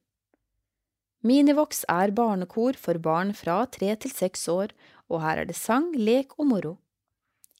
Minivox 1.23 1.85
er 1.87 2.11
barnekor 2.11 2.75
for 2.75 2.99
barn 2.99 3.31
fra 3.31 3.61
tre 3.71 3.95
til 3.95 4.11
seks 4.11 4.43
år, 4.51 4.75
og 5.07 5.23
her 5.23 5.39
er 5.39 5.47
det 5.47 5.55
sang, 5.55 5.93
lek 5.95 6.35
og 6.35 6.49
moro. 6.51 6.73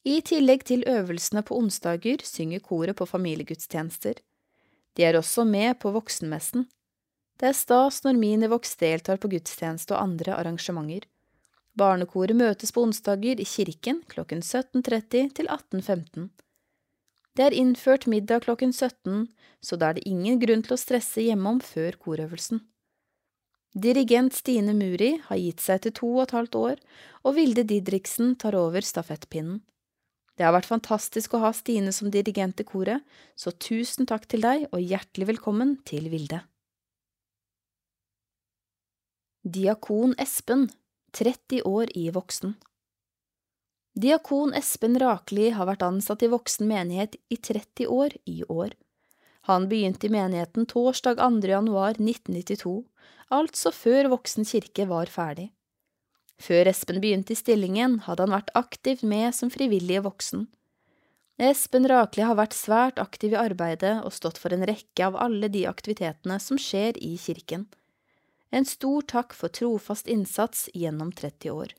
I 0.04 0.20
tillegg 0.20 0.66
til 0.68 0.84
øvelsene 0.84 1.40
på 1.46 1.56
onsdager 1.56 2.20
synger 2.28 2.60
koret 2.60 2.96
på 2.98 3.06
familiegudstjenester. 3.08 4.18
De 4.94 5.04
er 5.04 5.16
også 5.16 5.46
med 5.48 5.78
på 5.80 5.94
voksenmessen. 5.94 6.66
Det 7.40 7.48
er 7.48 7.56
stas 7.56 8.02
når 8.04 8.20
Minivox 8.20 8.76
deltar 8.78 9.18
på 9.18 9.30
gudstjeneste 9.32 9.96
og 9.96 10.02
andre 10.02 10.36
arrangementer. 10.36 11.08
Barnekoret 11.74 12.36
møtes 12.36 12.70
på 12.70 12.84
onsdager 12.86 13.40
i 13.40 13.48
kirken 13.48 14.04
klokken 14.12 14.44
17.30 14.44 15.32
til 15.34 15.48
18.15. 15.50 16.28
Det 17.34 17.48
er 17.48 17.56
innført 17.58 18.06
middag 18.06 18.44
klokken 18.44 18.70
17, 18.70 19.26
så 19.58 19.76
da 19.80 19.90
er 19.90 19.98
det 19.98 20.06
ingen 20.06 20.38
grunn 20.38 20.62
til 20.62 20.76
å 20.76 20.78
stresse 20.78 21.24
hjemom 21.24 21.58
før 21.64 21.96
korøvelsen. 21.98 22.60
Dirigent 23.74 24.36
Stine 24.36 24.76
Muri 24.78 25.16
har 25.26 25.40
gitt 25.40 25.64
seg 25.64 25.80
til 25.82 25.94
to 25.98 26.12
og 26.12 26.28
et 26.28 26.34
halvt 26.36 26.58
år, 26.60 26.82
og 27.26 27.34
Vilde 27.34 27.64
Didriksen 27.66 28.36
tar 28.38 28.54
over 28.54 28.86
stafettpinnen. 28.86 29.64
Det 30.34 30.42
har 30.42 30.54
vært 30.56 30.66
fantastisk 30.66 31.36
å 31.36 31.44
ha 31.44 31.52
Stine 31.54 31.92
som 31.94 32.10
dirigent 32.10 32.58
i 32.58 32.66
koret, 32.66 33.04
så 33.38 33.52
tusen 33.54 34.08
takk 34.10 34.26
til 34.30 34.42
deg 34.42 34.66
og 34.72 34.82
hjertelig 34.82 35.28
velkommen 35.34 35.76
til 35.86 36.10
Vilde. 36.10 36.42
Diakon 39.44 40.16
Espen, 40.18 40.70
30 41.14 41.62
år 41.68 41.92
i 41.94 42.08
voksen 42.10 42.56
Diakon 43.94 44.54
Espen 44.58 44.96
Rakeli 44.98 45.52
har 45.54 45.68
vært 45.68 45.84
ansatt 45.86 46.24
i 46.26 46.30
voksen 46.32 46.66
menighet 46.66 47.14
i 47.30 47.36
30 47.38 47.86
år 47.86 48.16
i 48.26 48.40
år. 48.50 48.72
Han 49.46 49.68
begynte 49.70 50.08
i 50.08 50.10
menigheten 50.10 50.66
torsdag 50.66 51.20
2. 51.20 51.44
januar 51.52 52.00
1992, 52.00 52.72
altså 53.28 53.70
før 53.70 54.08
Voksen 54.16 54.48
kirke 54.48 54.88
var 54.90 55.12
ferdig. 55.12 55.52
Før 56.44 56.68
Espen 56.68 57.00
begynte 57.00 57.32
i 57.32 57.38
stillingen, 57.38 58.02
hadde 58.04 58.26
han 58.26 58.34
vært 58.34 58.52
aktiv 58.58 59.00
med 59.06 59.32
som 59.36 59.52
frivillig 59.52 60.02
voksen. 60.04 60.44
Espen 61.40 61.88
Rakli 61.90 62.22
har 62.22 62.36
vært 62.38 62.54
svært 62.54 63.00
aktiv 63.02 63.32
i 63.32 63.40
arbeidet 63.40 63.94
og 64.04 64.12
stått 64.14 64.36
for 64.38 64.54
en 64.54 64.66
rekke 64.68 65.06
av 65.06 65.16
alle 65.18 65.48
de 65.50 65.64
aktivitetene 65.66 66.36
som 66.42 66.60
skjer 66.60 67.00
i 67.00 67.14
kirken. 67.18 67.64
En 68.54 68.68
stor 68.68 69.02
takk 69.10 69.34
for 69.34 69.50
trofast 69.50 70.10
innsats 70.10 70.68
gjennom 70.76 71.10
30 71.16 71.50
år. 71.50 71.72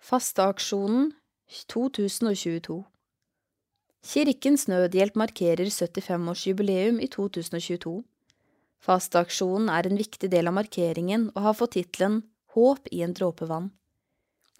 Fasteaksjonen 0.00 1.12
2022 1.70 2.80
Kirkens 4.00 4.64
Nødhjelp 4.66 5.18
markerer 5.20 5.68
75-årsjubileum 5.68 6.98
i 7.04 7.06
2022. 7.12 8.00
Fasteaksjonen 8.80 9.68
er 9.72 9.86
en 9.86 9.98
viktig 10.00 10.30
del 10.32 10.48
av 10.48 10.56
markeringen 10.56 11.28
og 11.34 11.42
har 11.48 11.58
fått 11.58 11.76
tittelen 11.76 12.22
Håp 12.54 12.88
i 12.90 13.04
en 13.04 13.12
dråpe 13.14 13.46
vann. 13.46 13.68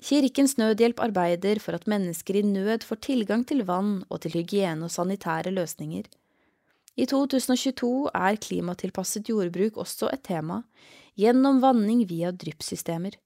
Kirkens 0.00 0.54
Nødhjelp 0.56 1.00
arbeider 1.02 1.58
for 1.60 1.76
at 1.76 1.88
mennesker 1.90 2.38
i 2.38 2.44
nød 2.46 2.86
får 2.86 3.00
tilgang 3.04 3.42
til 3.44 3.64
vann 3.68 4.04
og 4.08 4.22
til 4.24 4.38
hygiene 4.38 4.86
og 4.86 4.92
sanitære 4.94 5.52
løsninger. 5.52 6.06
I 6.96 7.06
2022 7.10 8.12
er 8.14 8.38
klimatilpasset 8.40 9.28
jordbruk 9.28 9.76
også 9.82 10.08
et 10.14 10.22
tema, 10.26 10.62
gjennom 11.18 11.60
vanning 11.64 12.06
via 12.08 12.32
dryppsystemer. 12.32 13.18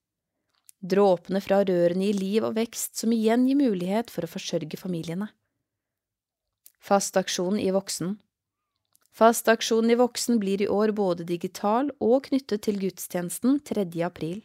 Dråpene 0.85 1.41
fra 1.41 1.63
rørene 1.65 2.09
gir 2.09 2.19
liv 2.19 2.45
og 2.49 2.59
vekst, 2.59 2.97
som 2.99 3.13
igjen 3.15 3.47
gir 3.49 3.61
mulighet 3.61 4.11
for 4.13 4.27
å 4.27 4.31
forsørge 4.31 4.81
familiene. 4.81 5.31
Fastaksjonen 6.85 7.63
i 7.63 7.71
voksen 7.73 8.19
Fastaksjonen 9.15 9.93
i 9.93 9.95
Voksen 9.95 10.41
blir 10.43 10.63
i 10.63 10.67
år 10.67 10.91
både 10.99 11.23
digital 11.29 11.93
og 12.03 12.25
knyttet 12.27 12.65
til 12.67 12.81
gudstjenesten 12.83 13.61
3. 13.63 13.85
april. 14.03 14.41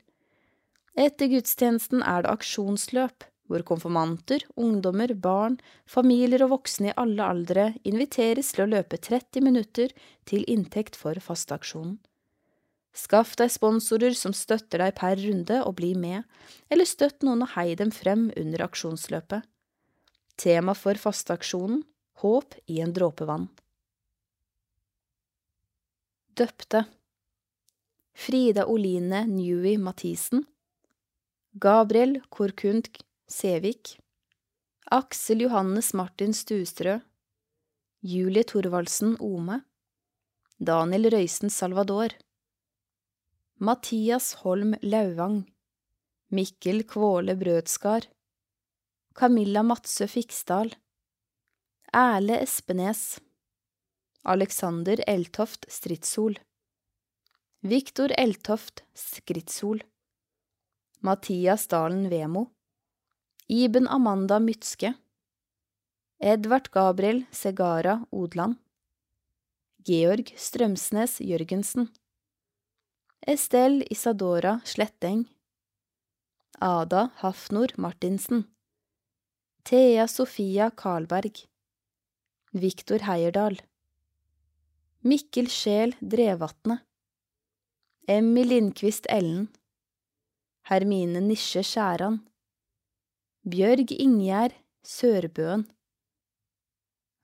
Etter 0.94 1.32
gudstjenesten 1.32 2.04
er 2.06 2.22
det 2.22 2.30
aksjonsløp, 2.36 3.24
hvor 3.50 3.64
konfirmanter, 3.66 4.44
ungdommer, 4.54 5.16
barn, 5.18 5.56
familier 5.90 6.44
og 6.46 6.52
voksne 6.52 6.92
i 6.92 6.94
alle 7.02 7.26
aldre 7.26 7.64
inviteres 7.82 8.52
til 8.54 8.68
å 8.68 8.70
løpe 8.76 9.00
30 9.02 9.42
minutter 9.42 9.96
til 10.30 10.46
inntekt 10.46 11.00
for 11.00 11.18
fasteaksjonen. 11.18 11.96
Skaff 12.94 13.34
deg 13.42 13.50
sponsorer 13.50 14.14
som 14.18 14.36
støtter 14.38 14.84
deg 14.84 14.94
per 15.00 15.18
runde 15.18 15.64
og 15.64 15.80
bli 15.80 15.96
med, 15.98 16.28
eller 16.70 16.86
støtt 16.86 17.26
noen 17.26 17.42
og 17.48 17.56
hei 17.56 17.74
dem 17.80 17.90
frem 17.96 18.28
under 18.38 18.68
aksjonsløpet. 18.68 19.50
Tema 20.38 20.78
for 20.78 20.94
fasteaksjonen 20.94 21.82
Håp 22.22 22.54
i 22.68 22.82
en 22.84 22.94
dråpe 22.94 23.26
vann 23.26 23.48
døpte. 26.40 26.86
Frida 28.16 28.66
Oline 28.68 29.26
Newey 29.28 29.78
Mathisen. 29.78 30.46
Gabriel 31.60 32.20
Korkund 32.30 32.88
Sevik 33.28 33.98
Aksel 34.92 35.44
Johannes 35.46 35.94
Martin 35.94 36.34
Stustrø. 36.34 37.00
Julie 38.02 38.44
Thorvaldsen 38.44 39.18
Ome. 39.20 39.62
Daniel 40.58 41.10
Røysen 41.12 41.52
Salvador. 41.52 42.16
Mathias 43.60 44.34
Holm 44.44 44.76
Lauvang. 44.82 45.42
Mikkel 46.32 46.86
Kvåle 46.88 47.36
Brødskar. 47.36 48.08
Camilla 49.14 49.64
Matsø 49.64 50.08
Fiksdal. 50.08 50.76
Erle 51.94 52.40
Espenes 52.44 53.20
Alexander 54.24 55.00
Eltoft 55.08 55.66
stridsol. 55.70 56.40
Viktor 57.62 58.12
Eltoft 58.18 58.84
Skridsol 58.94 59.84
Mathias 61.00 61.68
Dalen 61.68 62.10
Vemo 62.10 62.52
Iben 63.48 63.88
Amanda 63.88 64.40
Mytske. 64.40 64.94
Edvard 66.20 66.70
Gabriel 66.72 67.24
Segara 67.32 68.06
Odland. 68.12 68.56
Georg 69.78 70.34
Strømsnes 70.36 71.22
Jørgensen. 71.22 71.88
Estelle 73.22 73.88
Isadora 73.90 74.60
Sletteng. 74.66 75.30
Ada 76.60 77.10
Hafnor 77.16 77.68
Martinsen. 77.78 78.44
Thea 79.64 80.08
Sofia 80.08 80.70
Karlberg. 80.76 81.48
Viktor 82.52 83.00
Heierdal 83.08 83.62
Mikkel 85.02 85.48
Sjel 85.48 85.96
Drevatnet. 86.02 86.84
Emmy 88.08 88.44
Lindqvist 88.44 89.06
Ellen. 89.08 89.48
Hermine 90.70 91.22
Nisje 91.24 91.64
Skjæran, 91.64 92.18
Bjørg 93.48 93.94
Ingjerd 93.96 94.54
Sørbøen, 94.86 95.64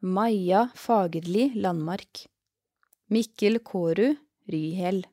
Maja 0.02 0.62
Fagerli 0.74 1.50
Landmark, 1.54 2.24
Mikkel 3.12 3.60
Kårud 3.60 4.16
Ryhell, 4.50 5.04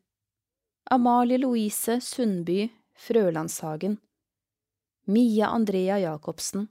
Amalie 0.87 1.43
Louise 1.43 1.99
Sundby 2.01 2.71
Frølandshagen, 2.95 3.99
Mia 5.07 5.51
Andrea 5.51 5.99
Jacobsen, 5.99 6.71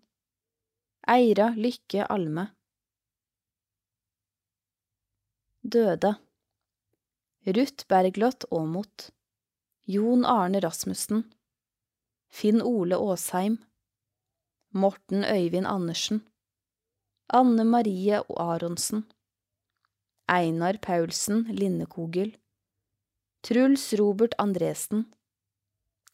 Eira 1.06 1.52
Lykke 1.60 2.08
Alme. 2.10 2.48
Døde. 5.72 6.16
Ruth 7.46 7.86
Bergljot 7.88 8.44
Aamodt, 8.52 9.12
Jon 9.88 10.26
Arne 10.26 10.60
Rasmussen, 10.60 11.24
Finn 12.30 12.62
Ole 12.62 12.96
Aasheim, 12.96 13.58
Morten 14.74 15.24
Øyvind 15.24 15.68
Andersen, 15.68 16.22
Anne 17.28 17.64
Marie 17.64 18.20
Aronsen, 18.36 19.06
Einar 20.28 20.78
Paulsen 20.78 21.44
Linnekogel, 21.44 22.36
Truls 23.42 23.94
Robert 23.94 24.36
Andresen, 24.38 25.06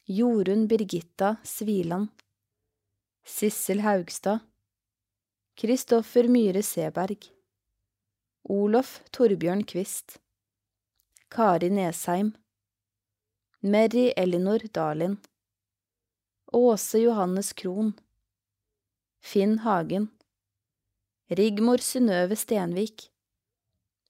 Jorunn 0.05 0.67
Birgitta 0.67 1.37
Sviland, 1.43 2.09
Sissel 3.25 3.81
Haugstad, 3.81 4.39
Kristoffer 5.55 6.29
Myhre 6.29 6.63
Seberg, 6.63 7.36
Olof 8.47 9.01
Torbjørn 9.11 9.65
Kvist 9.67 10.21
Kari 11.29 11.67
Nesheim, 11.69 12.29
Merry 13.59 14.13
Elinor 14.15 14.63
Dalin, 14.71 15.17
Åse 16.55 17.01
Johannes 17.01 17.51
Krohn, 17.51 17.91
Finn 19.19 19.57
Hagen, 19.65 20.07
Rigmor 21.27 21.83
Synnøve 21.83 22.39
Stenvik, 22.39 23.09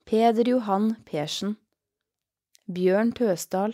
Peder 0.05 0.53
Johan 0.53 0.93
Persen, 1.09 1.57
Bjørn 2.69 3.15
Tøsdal, 3.17 3.73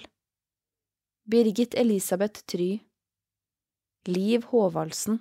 Birgit 1.27 1.75
Elisabeth 1.75 2.47
Try, 2.47 2.79
Liv 4.07 4.47
Håvaldsen, 4.55 5.19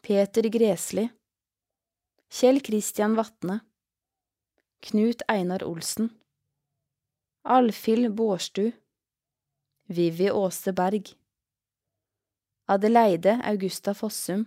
Peter 0.00 0.48
Gresli, 0.48 1.10
Kjell 2.32 2.64
Kristian 2.64 3.20
Vatne, 3.20 3.67
Knut 4.80 5.22
Einar 5.28 5.64
Olsen, 5.64 6.10
Alfhild 7.42 8.14
Bårdstu, 8.14 8.72
Vivi 9.88 10.30
Åse 10.30 10.72
Berg, 10.72 11.16
Adeleide 12.66 13.40
Augusta 13.44 13.94
Fossum, 13.94 14.46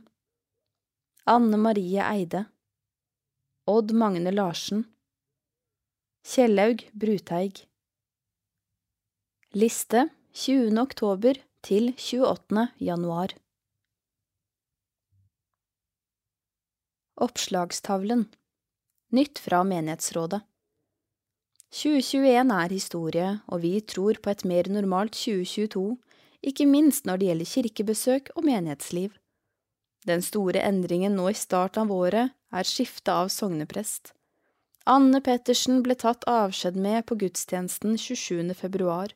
Anne 1.26 1.58
Marie 1.58 2.00
Eide, 2.00 2.46
Odd 3.68 3.92
Magne 3.92 4.32
Larsen, 4.32 4.86
Kjellaug 6.24 6.88
Bruteig. 6.94 7.68
Liste 9.54 10.10
20. 10.34 10.78
oktober 10.80 11.36
til 11.62 11.92
28. 11.98 12.68
januar. 12.80 13.34
Oppslagstavlen 17.16 18.30
Nytt 19.12 19.39
fra 19.43 19.57
Menighetsrådet 19.68 20.39
2021 21.76 22.51
er 22.55 22.72
historie, 22.72 23.32
og 23.51 23.59
vi 23.59 23.74
tror 23.84 24.16
på 24.24 24.32
et 24.32 24.45
mer 24.47 24.70
normalt 24.72 25.18
2022, 25.20 25.97
ikke 26.47 26.68
minst 26.68 27.03
når 27.09 27.20
det 27.20 27.28
gjelder 27.28 27.49
kirkebesøk 27.49 28.32
og 28.38 28.45
menighetsliv. 28.47 29.12
Den 30.07 30.24
store 30.24 30.64
endringen 30.64 31.20
nå 31.20 31.28
i 31.28 31.36
starten 31.36 31.84
av 31.84 31.91
året 31.91 32.32
er 32.55 32.70
skifte 32.70 33.12
av 33.12 33.28
sogneprest. 33.36 34.14
Anne 34.88 35.20
Pettersen 35.20 35.84
ble 35.84 35.97
tatt 35.99 36.24
avskjed 36.32 36.80
med 36.80 37.03
på 37.12 37.20
gudstjenesten 37.20 37.99
27. 37.99 38.55
februar, 38.55 39.12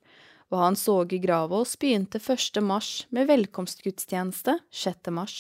og 0.51 0.59
Hans 0.59 0.83
Åge 0.91 1.21
Gravås 1.23 1.77
begynte 1.79 2.19
1. 2.19 2.59
mars 2.59 3.05
med 3.15 3.31
velkomstgudstjeneste 3.31 4.59
6. 4.71 5.11
mars. 5.15 5.39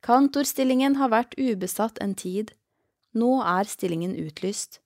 Kantorstillingen 0.00 0.96
har 0.96 1.12
vært 1.12 1.36
ubesatt 1.36 2.00
en 2.00 2.16
tid. 2.16 2.54
Nå 3.16 3.38
er 3.40 3.68
stillingen 3.68 4.16
utlyst. 4.20 4.80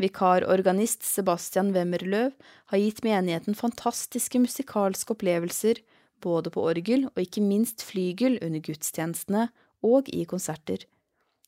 Vikarorganist 0.00 1.04
Sebastian 1.06 1.70
Wemmerløv 1.74 2.32
har 2.72 2.80
gitt 2.80 3.04
menigheten 3.06 3.54
fantastiske 3.54 4.40
musikalske 4.42 5.14
opplevelser 5.14 5.82
både 6.24 6.50
på 6.50 6.64
orgel 6.66 7.06
og 7.12 7.20
ikke 7.22 7.44
minst 7.44 7.84
flygel 7.86 8.40
under 8.42 8.62
gudstjenestene 8.64 9.48
og 9.84 10.08
i 10.08 10.24
konserter. 10.26 10.86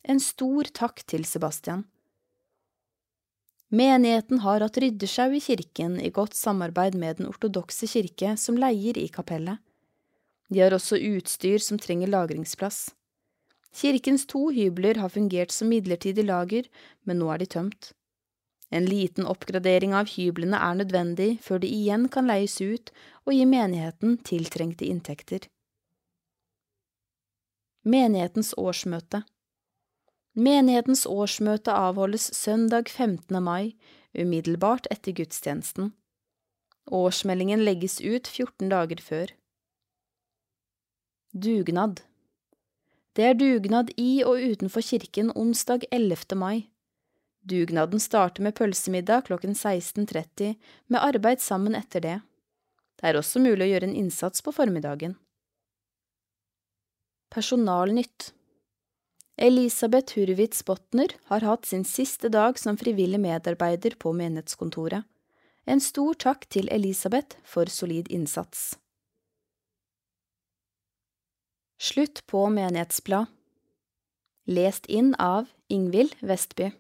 En 0.07 0.21
stor 0.23 0.69
takk 0.77 1.03
til 1.11 1.27
Sebastian. 1.27 1.87
Menigheten 3.75 4.45
har 4.45 4.63
hatt 4.63 4.79
ryddesjau 4.79 5.33
i 5.35 5.43
kirken 5.43 5.97
i 5.99 6.13
godt 6.15 6.37
samarbeid 6.39 6.95
med 6.95 7.19
Den 7.19 7.27
ortodokse 7.33 7.89
kirke, 7.91 8.37
som 8.39 8.61
leier 8.61 8.95
i 8.95 9.09
kapellet. 9.11 9.59
De 10.47 10.63
har 10.63 10.71
også 10.71 11.01
utstyr 11.03 11.59
som 11.59 11.81
trenger 11.83 12.13
lagringsplass. 12.13 12.93
Kirkens 13.77 14.25
to 14.27 14.49
hybler 14.57 14.97
har 15.03 15.13
fungert 15.13 15.53
som 15.53 15.69
midlertidig 15.69 16.25
lager, 16.25 16.69
men 17.05 17.21
nå 17.21 17.29
er 17.35 17.43
de 17.43 17.49
tømt. 17.53 17.91
En 18.73 18.87
liten 18.89 19.29
oppgradering 19.29 19.93
av 19.95 20.09
hyblene 20.11 20.59
er 20.59 20.79
nødvendig 20.81 21.29
før 21.45 21.61
de 21.63 21.69
igjen 21.71 22.09
kan 22.13 22.27
leies 22.27 22.57
ut 22.61 22.91
og 23.27 23.35
gi 23.37 23.45
menigheten 23.47 24.17
tiltrengte 24.27 24.89
inntekter. 24.89 25.45
Menighetens 27.87 28.55
årsmøte 28.59 29.23
Menighetens 30.37 31.05
årsmøte 31.07 31.73
avholdes 31.73 32.27
søndag 32.37 32.91
15. 32.91 33.39
mai, 33.45 33.77
umiddelbart 34.17 34.89
etter 34.91 35.15
gudstjenesten. 35.17 35.95
Årsmeldingen 36.93 37.63
legges 37.65 38.01
ut 38.01 38.27
14 38.29 38.69
dager 38.73 39.01
før. 39.05 39.33
Dugnad 41.33 42.03
Det 43.17 43.25
er 43.25 43.37
dugnad 43.41 43.95
i 43.97 44.21
og 44.29 44.43
utenfor 44.45 44.85
kirken 44.85 45.31
onsdag 45.33 45.87
11. 45.89 46.37
mai. 46.37 46.69
Dugnaden 47.49 48.03
starter 48.03 48.45
med 48.45 48.53
pølsemiddag 48.59 49.25
klokken 49.31 49.55
16.30, 49.57 50.53
med 50.93 51.01
arbeid 51.01 51.41
sammen 51.41 51.79
etter 51.79 52.05
det. 52.05 52.17
Det 53.01 53.09
er 53.09 53.17
også 53.17 53.41
mulig 53.41 53.65
å 53.65 53.71
gjøre 53.71 53.89
en 53.89 53.97
innsats 54.03 54.45
på 54.45 54.53
formiddagen. 54.53 55.17
Personalnytt 57.33 58.35
Elisabeth 59.41 60.17
Hurwitz 60.17 60.61
Botner 60.65 61.17
har 61.33 61.45
hatt 61.45 61.65
sin 61.69 61.89
siste 61.89 62.29
dag 62.33 62.61
som 62.61 62.77
frivillig 62.77 63.21
medarbeider 63.21 63.97
på 64.01 64.13
menighetskontoret. 64.17 65.09
En 65.65 65.81
stor 65.81 66.17
takk 66.21 66.45
til 66.53 66.69
Elisabeth 66.73 67.41
for 67.45 67.73
solid 67.73 68.13
innsats. 68.13 68.75
Slutt 71.79 72.27
på 72.27 72.49
Menighetsblad. 72.49 73.27
Lest 74.47 74.87
inn 74.87 75.15
av 75.19 75.47
Ingvild 75.69 76.15
Vestby 76.21 76.71